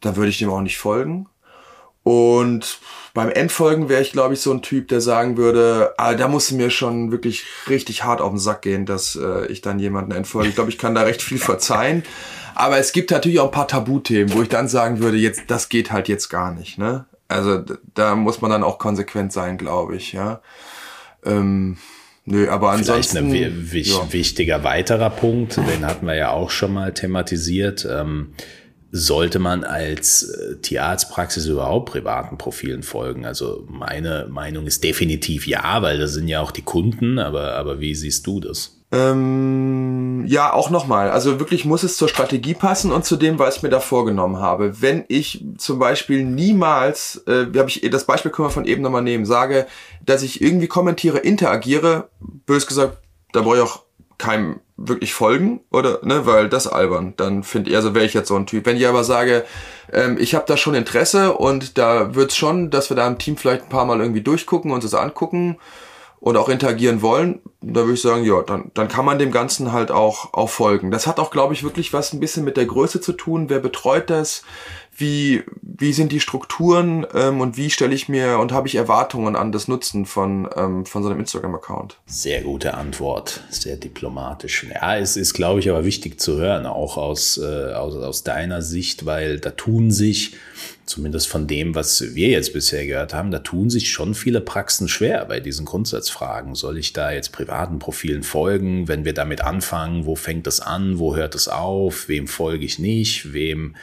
[0.00, 1.28] dann würde ich dem auch nicht folgen.
[2.04, 2.78] Und
[3.14, 6.54] beim Endfolgen wäre ich, glaube ich, so ein Typ, der sagen würde, ah, da musste
[6.54, 10.50] mir schon wirklich richtig hart auf den Sack gehen, dass äh, ich dann jemanden entfolge.
[10.50, 12.04] Ich glaube, ich kann da recht viel verzeihen.
[12.54, 15.68] Aber es gibt natürlich auch ein paar Tabuthemen, wo ich dann sagen würde, jetzt, das
[15.68, 17.06] geht halt jetzt gar nicht, ne?
[17.26, 17.64] Also
[17.94, 20.40] da muss man dann auch konsequent sein, glaube ich, ja.
[21.24, 21.78] Ähm,
[22.26, 23.30] nö, aber ansonsten.
[23.30, 24.12] Vielleicht ein ja.
[24.12, 27.88] wichtiger weiterer Punkt, den hatten wir ja auch schon mal thematisiert.
[27.90, 28.34] Ähm,
[28.96, 33.26] sollte man als äh, Tierarztpraxis überhaupt privaten Profilen folgen?
[33.26, 37.80] Also meine Meinung ist definitiv ja, weil das sind ja auch die Kunden, aber, aber
[37.80, 38.78] wie siehst du das?
[38.92, 41.10] Ähm, ja, auch nochmal.
[41.10, 44.36] Also wirklich muss es zur Strategie passen und zu dem, was ich mir da vorgenommen
[44.36, 44.80] habe.
[44.80, 49.02] Wenn ich zum Beispiel niemals, äh, habe ich das Beispiel können wir von eben nochmal
[49.02, 49.66] nehmen, sage,
[50.06, 52.10] dass ich irgendwie kommentiere, interagiere,
[52.46, 52.98] bös gesagt,
[53.32, 53.82] da brauche ich auch
[54.18, 57.14] keinem wirklich folgen oder ne, weil das albern.
[57.16, 58.66] Dann finde ich, also wäre ich jetzt so ein Typ.
[58.66, 59.44] Wenn ich aber sage,
[59.92, 63.36] ähm, ich habe da schon Interesse und da wird's schon, dass wir da im Team
[63.36, 65.58] vielleicht ein paar Mal irgendwie durchgucken und das angucken
[66.18, 69.72] und auch interagieren wollen, da würde ich sagen, ja, dann, dann kann man dem Ganzen
[69.72, 70.90] halt auch, auch folgen.
[70.90, 73.50] Das hat auch, glaube ich, wirklich was ein bisschen mit der Größe zu tun.
[73.50, 74.42] Wer betreut das?
[74.96, 79.34] Wie, wie sind die Strukturen ähm, und wie stelle ich mir und habe ich Erwartungen
[79.34, 81.98] an das Nutzen von, ähm, von so einem Instagram-Account?
[82.06, 84.66] Sehr gute Antwort, sehr diplomatisch.
[84.72, 88.62] Ja, es ist, glaube ich, aber wichtig zu hören, auch aus, äh, aus, aus deiner
[88.62, 90.36] Sicht, weil da tun sich
[90.86, 94.88] zumindest von dem, was wir jetzt bisher gehört haben, da tun sich schon viele Praxen
[94.88, 96.54] schwer bei diesen Grundsatzfragen.
[96.54, 98.86] Soll ich da jetzt privaten Profilen folgen?
[98.86, 100.98] Wenn wir damit anfangen, wo fängt es an?
[100.98, 102.08] Wo hört es auf?
[102.08, 103.32] Wem folge ich nicht?
[103.32, 103.74] Wem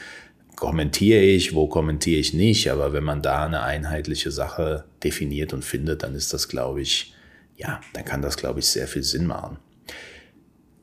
[0.61, 1.55] kommentiere ich?
[1.55, 2.69] Wo kommentiere ich nicht?
[2.69, 7.15] Aber wenn man da eine einheitliche Sache definiert und findet, dann ist das, glaube ich,
[7.57, 9.57] ja, dann kann das, glaube ich, sehr viel Sinn machen.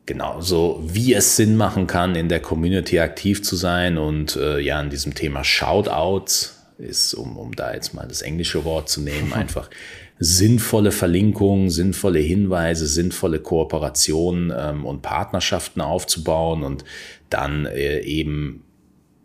[0.04, 4.80] Genauso wie es Sinn machen kann, in der Community aktiv zu sein und äh, ja,
[4.80, 9.32] an diesem Thema Shoutouts ist, um, um da jetzt mal das englische Wort zu nehmen,
[9.32, 9.70] einfach
[10.18, 16.84] sinnvolle Verlinkungen, sinnvolle Hinweise, sinnvolle Kooperationen ähm, und Partnerschaften aufzubauen und
[17.30, 18.64] dann äh, eben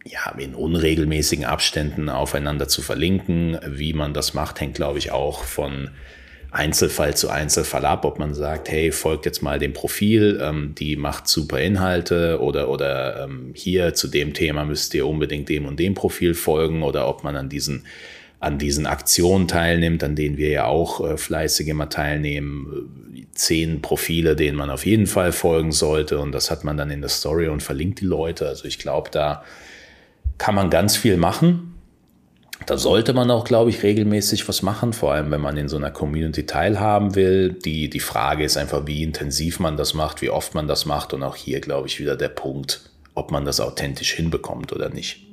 [0.05, 3.57] ja, in unregelmäßigen Abständen aufeinander zu verlinken.
[3.65, 5.89] Wie man das macht, hängt, glaube ich, auch von
[6.51, 10.95] Einzelfall zu Einzelfall ab, ob man sagt, hey, folgt jetzt mal dem Profil, ähm, die
[10.95, 15.79] macht super Inhalte oder, oder ähm, hier zu dem Thema müsst ihr unbedingt dem und
[15.79, 17.85] dem Profil folgen oder ob man an diesen
[18.39, 23.23] an diesen Aktionen teilnimmt, an denen wir ja auch äh, fleißig immer teilnehmen.
[23.33, 26.19] Zehn Profile, denen man auf jeden Fall folgen sollte.
[26.19, 28.47] Und das hat man dann in der Story und verlinkt die Leute.
[28.47, 29.45] Also ich glaube, da
[30.37, 31.69] kann man ganz viel machen.
[32.65, 35.75] Da sollte man auch, glaube ich, regelmäßig was machen, vor allem wenn man in so
[35.75, 37.51] einer Community teilhaben will.
[37.51, 41.13] Die, die Frage ist einfach, wie intensiv man das macht, wie oft man das macht
[41.13, 45.32] und auch hier, glaube ich, wieder der Punkt, ob man das authentisch hinbekommt oder nicht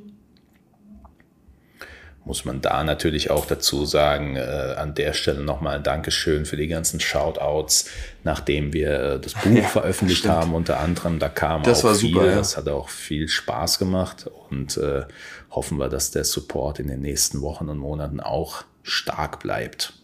[2.25, 6.57] muss man da natürlich auch dazu sagen, äh, an der Stelle nochmal ein Dankeschön für
[6.57, 7.89] die ganzen Shoutouts,
[8.25, 10.35] nachdem wir äh, das Buch ja, veröffentlicht stimmt.
[10.35, 11.19] haben, unter anderem.
[11.19, 12.37] Da kam das auch viel, super, ja.
[12.37, 15.05] das hat auch viel Spaß gemacht und äh,
[15.51, 19.95] hoffen wir, dass der Support in den nächsten Wochen und Monaten auch stark bleibt.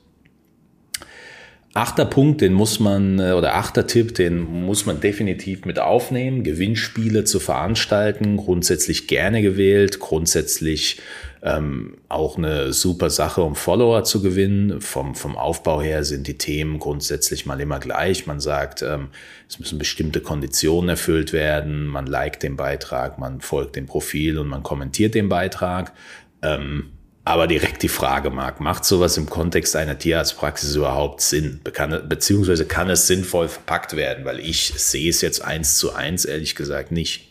[1.76, 6.42] Achter Punkt, den muss man, äh, oder achter Tipp, den muss man definitiv mit aufnehmen.
[6.42, 11.02] Gewinnspiele zu veranstalten, grundsätzlich gerne gewählt, grundsätzlich
[11.46, 14.80] ähm, auch eine super Sache, um Follower zu gewinnen.
[14.80, 18.26] Vom, vom Aufbau her sind die Themen grundsätzlich mal immer gleich.
[18.26, 19.10] Man sagt, ähm,
[19.48, 21.86] es müssen bestimmte Konditionen erfüllt werden.
[21.86, 25.92] Man liked den Beitrag, man folgt dem Profil und man kommentiert den Beitrag.
[26.42, 26.90] Ähm,
[27.24, 31.60] aber direkt die Frage, Marc, macht sowas im Kontext einer Tierarztpraxis überhaupt Sinn?
[32.08, 34.24] beziehungsweise kann es sinnvoll verpackt werden?
[34.24, 37.28] Weil ich sehe es jetzt eins zu eins, ehrlich gesagt, nicht.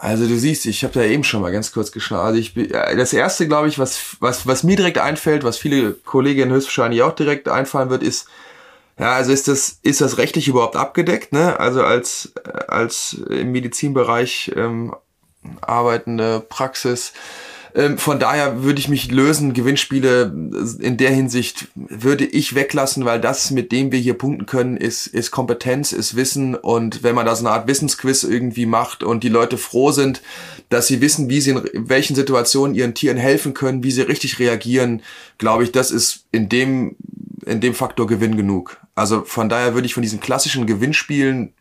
[0.00, 2.20] Also du siehst, ich habe da eben schon mal ganz kurz geschaut.
[2.20, 6.52] Also ich, das erste, glaube ich, was, was, was mir direkt einfällt, was viele Kolleginnen
[6.52, 8.26] höchstwahrscheinlich auch direkt einfallen wird, ist,
[8.98, 11.58] ja, also ist das, ist das rechtlich überhaupt abgedeckt, ne?
[11.58, 12.32] Also als,
[12.68, 14.94] als im Medizinbereich ähm,
[15.60, 17.12] arbeitende Praxis
[17.74, 19.52] ähm, von daher würde ich mich lösen.
[19.52, 20.32] Gewinnspiele
[20.78, 25.08] in der Hinsicht würde ich weglassen, weil das, mit dem wir hier punkten können, ist,
[25.08, 26.54] ist Kompetenz, ist Wissen.
[26.54, 30.22] Und wenn man da so eine Art Wissensquiz irgendwie macht und die Leute froh sind,
[30.68, 34.38] dass sie wissen, wie sie in welchen Situationen ihren Tieren helfen können, wie sie richtig
[34.38, 35.02] reagieren,
[35.38, 36.94] glaube ich, das ist in dem,
[37.44, 38.76] in dem Faktor Gewinn genug.
[38.94, 41.52] Also von daher würde ich von diesen klassischen Gewinnspielen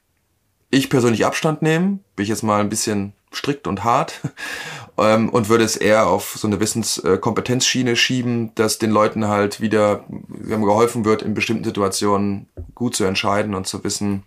[0.69, 1.99] ich persönlich Abstand nehmen.
[2.15, 4.19] Bin ich jetzt mal ein bisschen strikt und hart
[4.97, 10.05] ähm, und würde es eher auf so eine Wissenskompetenzschiene schieben, dass den Leuten halt wieder
[10.47, 14.23] geholfen wird, in bestimmten Situationen gut zu entscheiden und zu wissen,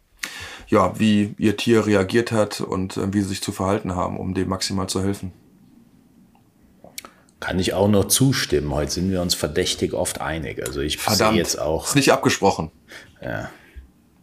[0.68, 4.34] ja, wie ihr Tier reagiert hat und äh, wie sie sich zu verhalten haben, um
[4.34, 5.32] dem maximal zu helfen.
[7.38, 8.72] Kann ich auch noch zustimmen.
[8.72, 10.66] Heute sind wir uns verdächtig oft einig.
[10.66, 11.86] Also ich sehe jetzt auch.
[11.86, 12.70] Ist nicht abgesprochen.
[13.22, 13.50] Ja.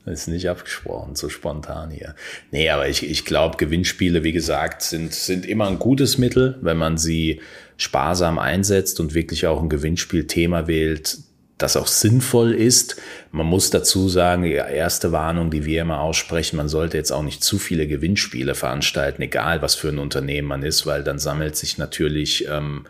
[0.05, 2.13] Ist nicht abgesprochen, so spontan hier.
[2.51, 6.75] Nee, aber ich, ich glaube, Gewinnspiele, wie gesagt, sind, sind immer ein gutes Mittel, wenn
[6.75, 7.39] man sie
[7.77, 11.19] sparsam einsetzt und wirklich auch ein Gewinnspielthema wählt,
[11.57, 13.01] das auch sinnvoll ist.
[13.31, 17.23] Man muss dazu sagen, die erste Warnung, die wir immer aussprechen, man sollte jetzt auch
[17.23, 21.55] nicht zu viele Gewinnspiele veranstalten, egal was für ein Unternehmen man ist, weil dann sammelt
[21.55, 22.85] sich natürlich ähm,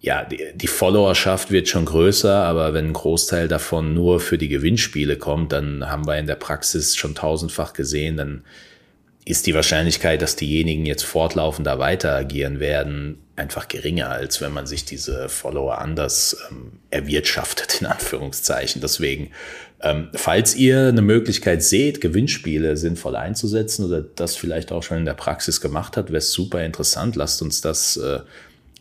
[0.00, 4.48] ja, die, die Followerschaft wird schon größer, aber wenn ein Großteil davon nur für die
[4.48, 8.44] Gewinnspiele kommt, dann haben wir in der Praxis schon tausendfach gesehen, dann
[9.24, 14.54] ist die Wahrscheinlichkeit, dass diejenigen jetzt fortlaufend da weiter agieren werden, einfach geringer, als wenn
[14.54, 18.80] man sich diese Follower anders ähm, erwirtschaftet, in Anführungszeichen.
[18.80, 19.30] Deswegen,
[19.82, 25.04] ähm, falls ihr eine Möglichkeit seht, Gewinnspiele sinnvoll einzusetzen oder das vielleicht auch schon in
[25.04, 27.14] der Praxis gemacht hat, wäre es super interessant.
[27.14, 28.20] Lasst uns das äh,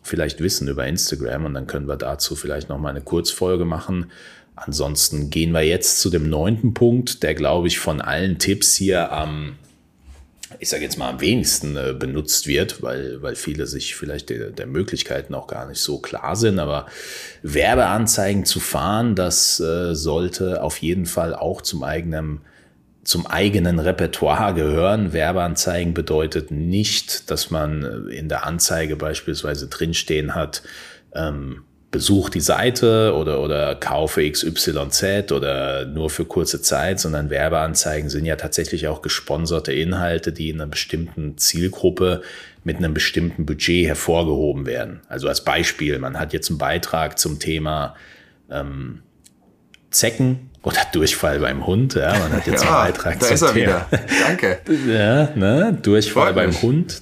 [0.08, 4.12] vielleicht wissen über Instagram und dann können wir dazu vielleicht noch mal eine Kurzfolge machen.
[4.56, 9.12] Ansonsten gehen wir jetzt zu dem neunten Punkt, der glaube ich von allen Tipps hier
[9.12, 9.56] am,
[10.60, 14.50] ich sage jetzt mal am wenigsten äh, benutzt wird, weil, weil viele sich vielleicht der,
[14.50, 16.58] der Möglichkeiten auch gar nicht so klar sind.
[16.58, 16.88] Aber
[17.44, 22.42] Werbeanzeigen zu fahren, das äh, sollte auf jeden Fall auch zum eigenen
[23.08, 25.14] zum eigenen Repertoire gehören.
[25.14, 30.62] Werbeanzeigen bedeutet nicht, dass man in der Anzeige beispielsweise drinstehen hat,
[31.16, 38.10] ähm, besuch die Seite oder, oder kaufe XYZ oder nur für kurze Zeit, sondern Werbeanzeigen
[38.10, 42.24] sind ja tatsächlich auch gesponserte Inhalte, die in einer bestimmten Zielgruppe
[42.66, 45.00] mit einem bestimmten Budget hervorgehoben werden.
[45.08, 47.96] Also als Beispiel, man hat jetzt einen Beitrag zum Thema
[48.52, 49.00] ähm,
[49.92, 51.96] Zecken oder Durchfall beim Hund.
[51.96, 53.88] Ja, man hat jetzt ja, einen Beitrag da ist er wieder.
[54.28, 54.60] Danke.
[54.88, 55.78] ja, ne?
[55.82, 57.02] Durchfall beim Hund.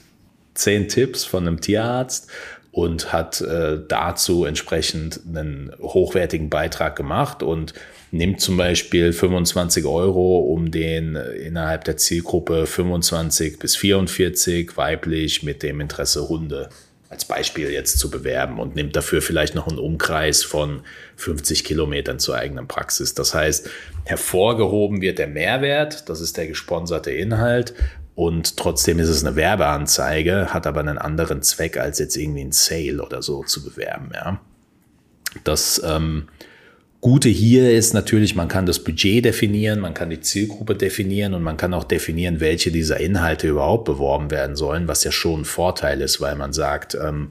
[0.54, 2.30] Zehn Tipps von einem Tierarzt.
[2.72, 7.74] und hat äh, dazu entsprechend einen hochwertigen Beitrag gemacht und
[8.12, 15.42] nimmt zum Beispiel 25 Euro, um den äh, innerhalb der Zielgruppe 25 bis 44 weiblich
[15.42, 16.70] mit dem Interesse Hunde
[17.16, 20.82] als Beispiel jetzt zu bewerben und nimmt dafür vielleicht noch einen Umkreis von
[21.16, 23.14] 50 Kilometern zur eigenen Praxis.
[23.14, 23.70] Das heißt,
[24.04, 27.74] hervorgehoben wird der Mehrwert, das ist der gesponserte Inhalt
[28.16, 32.52] und trotzdem ist es eine Werbeanzeige, hat aber einen anderen Zweck als jetzt irgendwie ein
[32.52, 34.12] Sale oder so zu bewerben.
[34.14, 34.42] Ja.
[35.46, 36.28] Das ähm,
[37.06, 41.44] Gute hier ist natürlich, man kann das Budget definieren, man kann die Zielgruppe definieren und
[41.44, 45.46] man kann auch definieren, welche dieser Inhalte überhaupt beworben werden sollen, was ja schon ein
[45.46, 47.30] Vorteil ist, weil man sagt, ähm,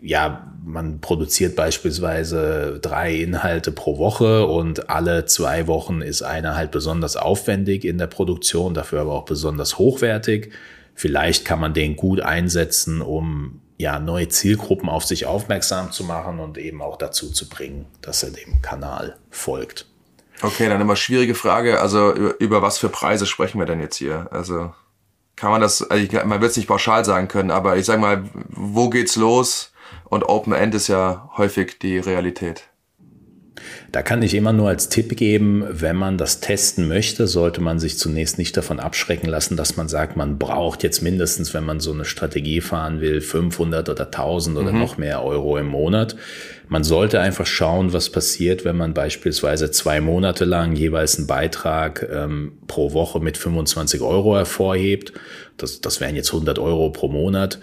[0.00, 6.70] ja, man produziert beispielsweise drei Inhalte pro Woche und alle zwei Wochen ist einer halt
[6.70, 10.52] besonders aufwendig in der Produktion, dafür aber auch besonders hochwertig.
[10.94, 16.38] Vielleicht kann man den gut einsetzen, um ja, neue Zielgruppen auf sich aufmerksam zu machen
[16.38, 19.86] und eben auch dazu zu bringen, dass er dem Kanal folgt.
[20.40, 21.80] Okay, dann immer schwierige Frage.
[21.80, 24.28] Also über, über was für Preise sprechen wir denn jetzt hier?
[24.30, 24.72] Also
[25.34, 27.98] kann man das, also ich, man wird es nicht pauschal sagen können, aber ich sag
[27.98, 29.72] mal, wo geht's los?
[30.04, 32.68] Und Open End ist ja häufig die Realität.
[33.90, 37.78] Da kann ich immer nur als Tipp geben, wenn man das testen möchte, sollte man
[37.78, 41.80] sich zunächst nicht davon abschrecken lassen, dass man sagt, man braucht jetzt mindestens, wenn man
[41.80, 44.78] so eine Strategie fahren will, 500 oder 1000 oder mhm.
[44.78, 46.16] noch mehr Euro im Monat.
[46.68, 52.08] Man sollte einfach schauen, was passiert, wenn man beispielsweise zwei Monate lang jeweils einen Beitrag
[52.10, 55.12] ähm, pro Woche mit 25 Euro hervorhebt.
[55.58, 57.58] Das, das wären jetzt 100 Euro pro Monat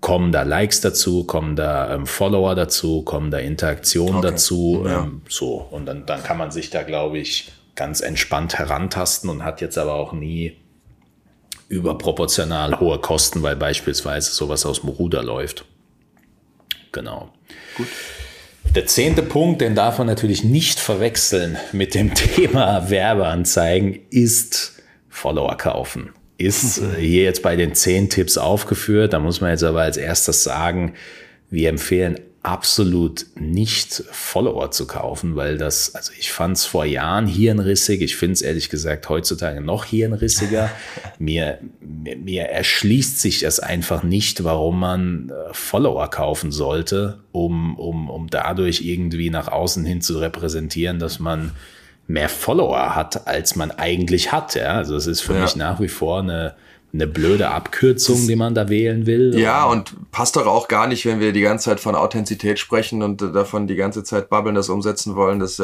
[0.00, 4.30] kommen da Likes dazu, kommen da ähm, Follower dazu, kommen da Interaktionen okay.
[4.30, 5.04] dazu, ja.
[5.04, 9.44] ähm, so und dann, dann kann man sich da glaube ich ganz entspannt herantasten und
[9.44, 10.56] hat jetzt aber auch nie
[11.68, 15.64] überproportional hohe Kosten, weil beispielsweise sowas aus dem Ruder läuft.
[16.92, 17.32] Genau.
[17.76, 17.86] Gut.
[18.74, 25.56] Der zehnte Punkt, den darf man natürlich nicht verwechseln mit dem Thema Werbeanzeigen, ist Follower
[25.56, 29.12] kaufen ist äh, hier jetzt bei den zehn Tipps aufgeführt.
[29.12, 30.94] Da muss man jetzt aber als erstes sagen,
[31.50, 37.26] wir empfehlen absolut nicht Follower zu kaufen, weil das, also ich fand es vor Jahren
[37.26, 38.02] hirnrissig.
[38.02, 40.70] Ich finde es ehrlich gesagt heutzutage noch hirnrissiger.
[41.18, 47.78] mir, mir, mir erschließt sich das einfach nicht, warum man äh, Follower kaufen sollte, um,
[47.78, 51.52] um, um dadurch irgendwie nach außen hin zu repräsentieren, dass man
[52.06, 54.54] mehr Follower hat, als man eigentlich hat.
[54.54, 54.74] Ja?
[54.74, 55.42] Also es ist für ja.
[55.42, 56.54] mich nach wie vor eine,
[56.92, 59.38] eine blöde Abkürzung, die man da wählen will.
[59.38, 63.02] Ja, und passt doch auch gar nicht, wenn wir die ganze Zeit von Authentizität sprechen
[63.02, 65.40] und davon die ganze Zeit babbeln, das umsetzen wollen.
[65.40, 65.60] Das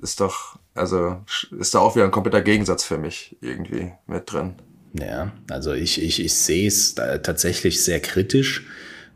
[0.00, 1.16] ist doch, also
[1.58, 4.54] ist da auch wieder ein kompletter Gegensatz für mich irgendwie mit drin.
[4.92, 8.66] Ja, also ich, ich, ich sehe es tatsächlich sehr kritisch,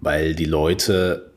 [0.00, 1.33] weil die Leute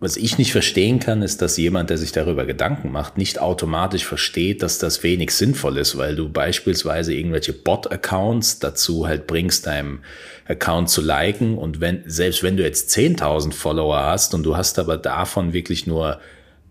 [0.00, 4.04] was ich nicht verstehen kann, ist, dass jemand, der sich darüber Gedanken macht, nicht automatisch
[4.04, 10.00] versteht, dass das wenig sinnvoll ist, weil du beispielsweise irgendwelche Bot-Accounts dazu halt bringst, deinem
[10.46, 11.58] Account zu liken.
[11.58, 15.88] Und wenn, selbst wenn du jetzt 10.000 Follower hast und du hast aber davon wirklich
[15.88, 16.20] nur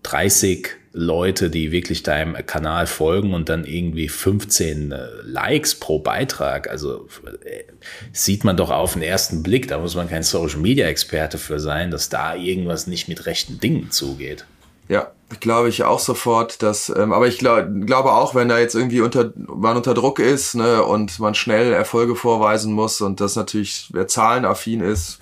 [0.03, 6.69] 30 Leute, die wirklich deinem Kanal folgen und dann irgendwie 15 äh, Likes pro Beitrag.
[6.69, 7.07] Also
[7.43, 7.63] äh,
[8.11, 11.59] sieht man doch auf den ersten Blick, da muss man kein Social Media Experte für
[11.59, 14.45] sein, dass da irgendwas nicht mit rechten Dingen zugeht.
[14.89, 18.73] Ja, glaube ich auch sofort, dass, ähm, aber ich glaub, glaube auch, wenn da jetzt
[18.73, 23.35] irgendwie unter, man unter Druck ist, ne, und man schnell Erfolge vorweisen muss und das
[23.35, 25.19] natürlich, wer zahlenaffin ist,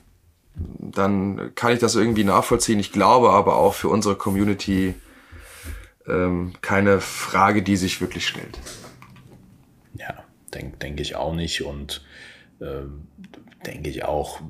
[0.80, 2.80] dann kann ich das irgendwie nachvollziehen.
[2.80, 4.96] Ich glaube aber auch für unsere Community
[6.08, 8.58] ähm, keine Frage, die sich wirklich stellt.
[9.98, 12.04] Ja, denke denk ich auch nicht und
[12.60, 12.84] äh,
[13.66, 14.42] denke ich auch,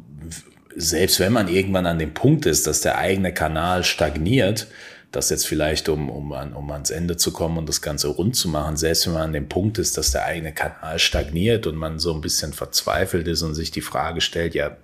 [0.75, 4.67] selbst wenn man irgendwann an dem Punkt ist, dass der eigene Kanal stagniert,
[5.11, 8.35] das jetzt vielleicht, um, um, an, um ans Ende zu kommen und das Ganze rund
[8.35, 11.75] zu machen, selbst wenn man an dem Punkt ist, dass der eigene Kanal stagniert und
[11.75, 14.75] man so ein bisschen verzweifelt ist und sich die Frage stellt, ja,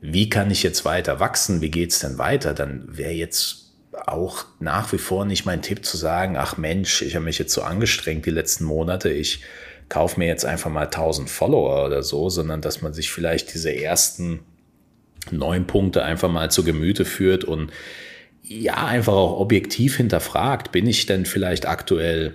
[0.00, 1.60] wie kann ich jetzt weiter wachsen?
[1.60, 2.54] Wie geht's denn weiter?
[2.54, 3.72] Dann wäre jetzt
[4.06, 7.52] auch nach wie vor nicht mein Tipp zu sagen, ach Mensch, ich habe mich jetzt
[7.52, 9.42] so angestrengt die letzten Monate, ich
[9.88, 13.74] kaufe mir jetzt einfach mal 1000 Follower oder so, sondern dass man sich vielleicht diese
[13.74, 14.40] ersten
[15.30, 17.70] neun Punkte einfach mal zu Gemüte führt und
[18.42, 22.34] ja, einfach auch objektiv hinterfragt, bin ich denn vielleicht aktuell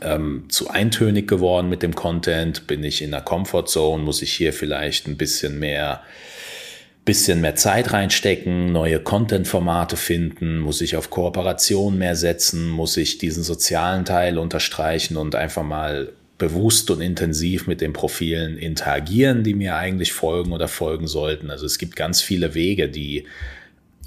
[0.00, 2.66] ähm, zu eintönig geworden mit dem Content?
[2.66, 4.02] Bin ich in der Comfortzone?
[4.02, 6.02] Muss ich hier vielleicht ein bisschen mehr
[7.04, 13.18] bisschen mehr Zeit reinstecken, neue Content-Formate finden, muss ich auf Kooperation mehr setzen, muss ich
[13.18, 19.54] diesen sozialen Teil unterstreichen und einfach mal bewusst und intensiv mit den Profilen interagieren, die
[19.54, 21.50] mir eigentlich folgen oder folgen sollten.
[21.50, 23.26] Also es gibt ganz viele Wege, die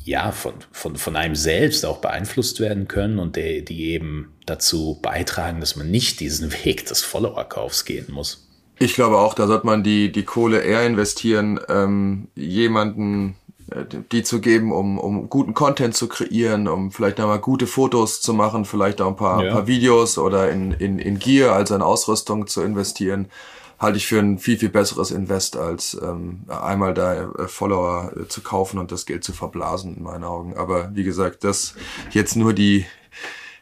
[0.03, 4.99] ja von, von, von einem selbst auch beeinflusst werden können und die, die eben dazu
[5.01, 8.42] beitragen, dass man nicht diesen Weg des Follower-Kaufs gehen muss.
[8.79, 13.35] Ich glaube auch, da sollte man die, die Kohle eher investieren, ähm, jemanden
[13.71, 18.21] äh, die zu geben, um, um guten Content zu kreieren, um vielleicht einmal gute Fotos
[18.21, 19.51] zu machen, vielleicht auch ein paar, ja.
[19.51, 23.29] paar Videos oder in, in, in Gear, also in Ausrüstung zu investieren,
[23.79, 28.27] halte ich für ein viel, viel besseres Invest, als ähm, einmal da äh, Follower äh,
[28.27, 30.55] zu kaufen und das Geld zu verblasen, in meinen Augen.
[30.57, 31.75] Aber wie gesagt, das
[32.11, 32.85] jetzt nur die,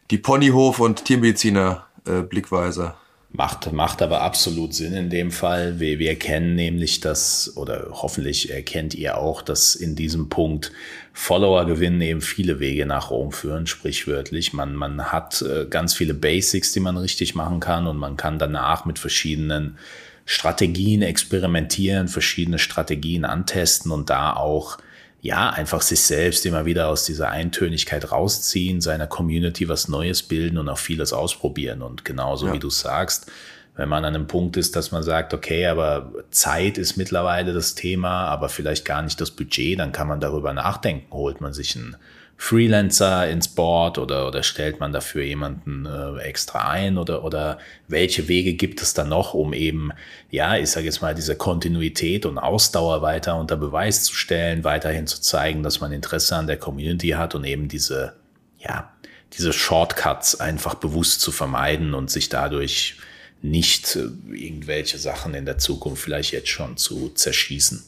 [0.09, 2.93] die Ponyhof- und Tiermediziner-Blickweise.
[3.34, 5.80] Macht, macht aber absolut Sinn in dem Fall.
[5.80, 10.74] Wir, wir erkennen nämlich das, oder hoffentlich erkennt ihr auch, dass in diesem Punkt
[11.14, 14.52] Follower gewinnen eben viele Wege nach Rom führen, sprichwörtlich.
[14.52, 18.38] Man, man hat äh, ganz viele Basics, die man richtig machen kann und man kann
[18.38, 19.78] danach mit verschiedenen
[20.26, 24.78] Strategien experimentieren, verschiedene Strategien antesten und da auch
[25.22, 30.58] ja, einfach sich selbst immer wieder aus dieser Eintönigkeit rausziehen, seiner Community was Neues bilden
[30.58, 31.84] und auch vieles ausprobieren.
[31.84, 32.54] Und genauso ja.
[32.54, 33.32] wie du sagst,
[33.76, 37.76] wenn man an einem Punkt ist, dass man sagt, okay, aber Zeit ist mittlerweile das
[37.76, 41.14] Thema, aber vielleicht gar nicht das Budget, dann kann man darüber nachdenken.
[41.14, 41.96] Holt man sich einen
[42.42, 48.28] Freelancer ins Board oder, oder stellt man dafür jemanden äh, extra ein oder, oder welche
[48.28, 49.92] Wege gibt es da noch, um eben,
[50.32, 55.06] ja, ich sage jetzt mal, diese Kontinuität und Ausdauer weiter unter Beweis zu stellen, weiterhin
[55.06, 58.16] zu zeigen, dass man Interesse an der Community hat und eben diese,
[58.58, 58.92] ja,
[59.34, 62.98] diese Shortcuts einfach bewusst zu vermeiden und sich dadurch
[63.44, 67.84] nicht äh, irgendwelche Sachen in der Zukunft vielleicht jetzt schon zu zerschießen.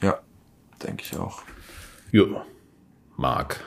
[0.00, 0.20] Ja,
[0.80, 1.42] denke ich auch.
[2.12, 2.46] Ja,
[3.16, 3.64] Marc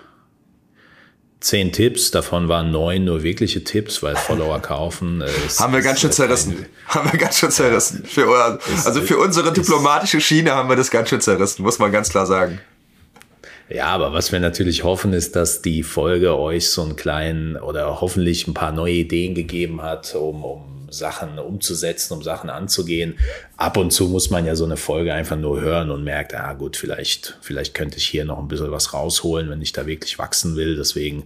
[1.40, 5.22] zehn Tipps, davon waren neun nur wirkliche Tipps, weil Follower kaufen.
[5.22, 6.66] Äh, ist, haben wir ganz schön zerrissen.
[6.88, 8.04] haben wir ganz schön zerrissen.
[8.06, 12.10] Für, also für unsere diplomatische Schiene haben wir das ganz schön zerrissen, muss man ganz
[12.10, 12.60] klar sagen.
[13.70, 18.02] Ja, aber was wir natürlich hoffen, ist, dass die Folge euch so einen kleinen oder
[18.02, 23.18] hoffentlich ein paar neue Ideen gegeben hat, um, um Sachen umzusetzen, um Sachen anzugehen.
[23.58, 26.54] Ab und zu muss man ja so eine Folge einfach nur hören und merkt, ah
[26.54, 30.20] gut, vielleicht, vielleicht könnte ich hier noch ein bisschen was rausholen, wenn ich da wirklich
[30.20, 30.76] wachsen will.
[30.76, 31.26] Deswegen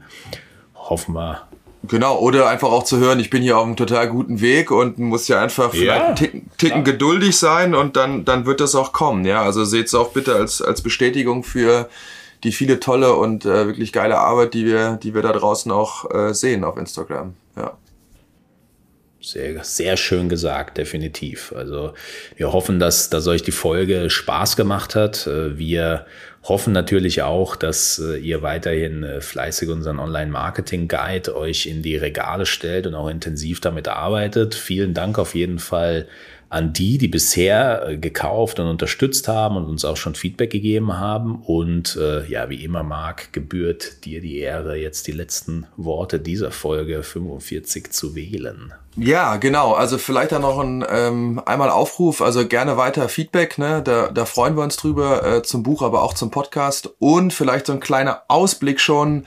[0.75, 1.47] hoffen wir,
[1.85, 4.99] Genau, oder einfach auch zu hören, ich bin hier auf einem total guten Weg und
[4.99, 8.73] muss ja einfach vielleicht ja, einen Ticken, Ticken geduldig sein und dann, dann wird das
[8.73, 9.25] auch kommen.
[9.25, 11.89] Ja, also seht es auch bitte als, als Bestätigung für
[12.45, 16.09] die viele tolle und äh, wirklich geile Arbeit, die wir, die wir da draußen auch
[16.09, 17.33] äh, sehen auf Instagram.
[17.57, 17.73] Ja.
[19.25, 21.53] Sehr, sehr schön gesagt, definitiv.
[21.55, 21.93] Also
[22.35, 25.27] wir hoffen, dass, dass euch die Folge Spaß gemacht hat.
[25.27, 26.05] Äh, wir
[26.43, 32.45] hoffen natürlich auch, dass äh, ihr weiterhin äh, fleißig unseren Online-Marketing-Guide euch in die Regale
[32.45, 34.55] stellt und auch intensiv damit arbeitet.
[34.55, 36.05] Vielen Dank auf jeden Fall
[36.49, 41.41] an die, die bisher gekauft und unterstützt haben und uns auch schon Feedback gegeben haben.
[41.41, 46.51] Und äh, ja, wie immer, Marc, gebührt dir die Ehre, jetzt die letzten Worte dieser
[46.51, 48.73] Folge 45 zu wählen.
[48.95, 49.73] Ja, genau.
[49.73, 53.81] Also vielleicht da noch ein ähm, einmal Aufruf, also gerne weiter Feedback, ne?
[53.81, 56.89] Da, da freuen wir uns drüber äh, zum Buch, aber auch zum Podcast.
[56.99, 59.25] Und vielleicht so ein kleiner Ausblick schon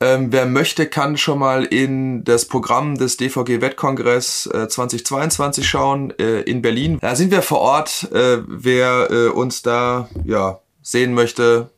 [0.00, 6.12] ähm, wer möchte, kann schon mal in das Programm des DVG Wettkongress äh, 2022 schauen
[6.18, 6.98] äh, in Berlin.
[7.00, 8.10] Da sind wir vor Ort.
[8.12, 11.70] Äh, wer äh, uns da ja sehen möchte,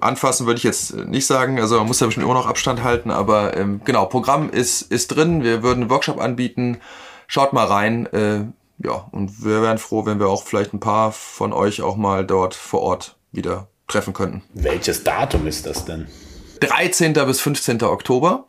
[0.00, 1.60] anfassen würde ich jetzt nicht sagen.
[1.60, 3.10] Also man muss da bestimmt immer noch Abstand halten.
[3.10, 5.42] Aber ähm, genau, Programm ist ist drin.
[5.42, 6.78] Wir würden einen Workshop anbieten.
[7.26, 8.06] Schaut mal rein.
[8.06, 8.44] Äh,
[8.84, 12.24] ja, und wir wären froh, wenn wir auch vielleicht ein paar von euch auch mal
[12.24, 14.42] dort vor Ort wieder treffen könnten.
[14.54, 16.06] Welches Datum ist das denn?
[16.60, 17.12] 13.
[17.12, 17.82] bis 15.
[17.82, 18.48] Oktober.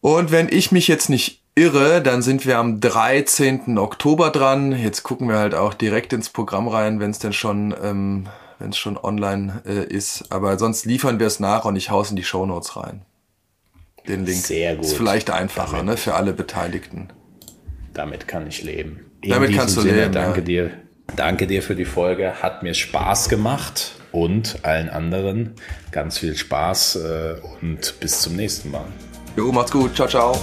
[0.00, 3.78] Und wenn ich mich jetzt nicht irre, dann sind wir am 13.
[3.78, 4.72] Oktober dran.
[4.72, 8.28] Jetzt gucken wir halt auch direkt ins Programm rein, wenn es denn schon, ähm,
[8.62, 10.30] wenn es schon online äh, ist.
[10.30, 13.02] Aber sonst liefern wir es nach und ich haus in die Show Notes rein.
[14.06, 14.38] Den Link.
[14.38, 14.84] Sehr gut.
[14.84, 17.08] Ist vielleicht einfacher, damit, ne, für alle Beteiligten.
[17.92, 19.00] Damit kann ich leben.
[19.20, 20.12] In damit kannst du Sinne, leben.
[20.12, 20.44] Danke ja.
[20.44, 20.70] dir.
[21.16, 22.42] Danke dir für die Folge.
[22.42, 25.54] Hat mir Spaß gemacht und allen anderen
[25.90, 28.86] ganz viel Spaß äh, und bis zum nächsten Mal.
[29.36, 29.94] Jo, macht's gut.
[29.94, 30.40] Ciao, ciao.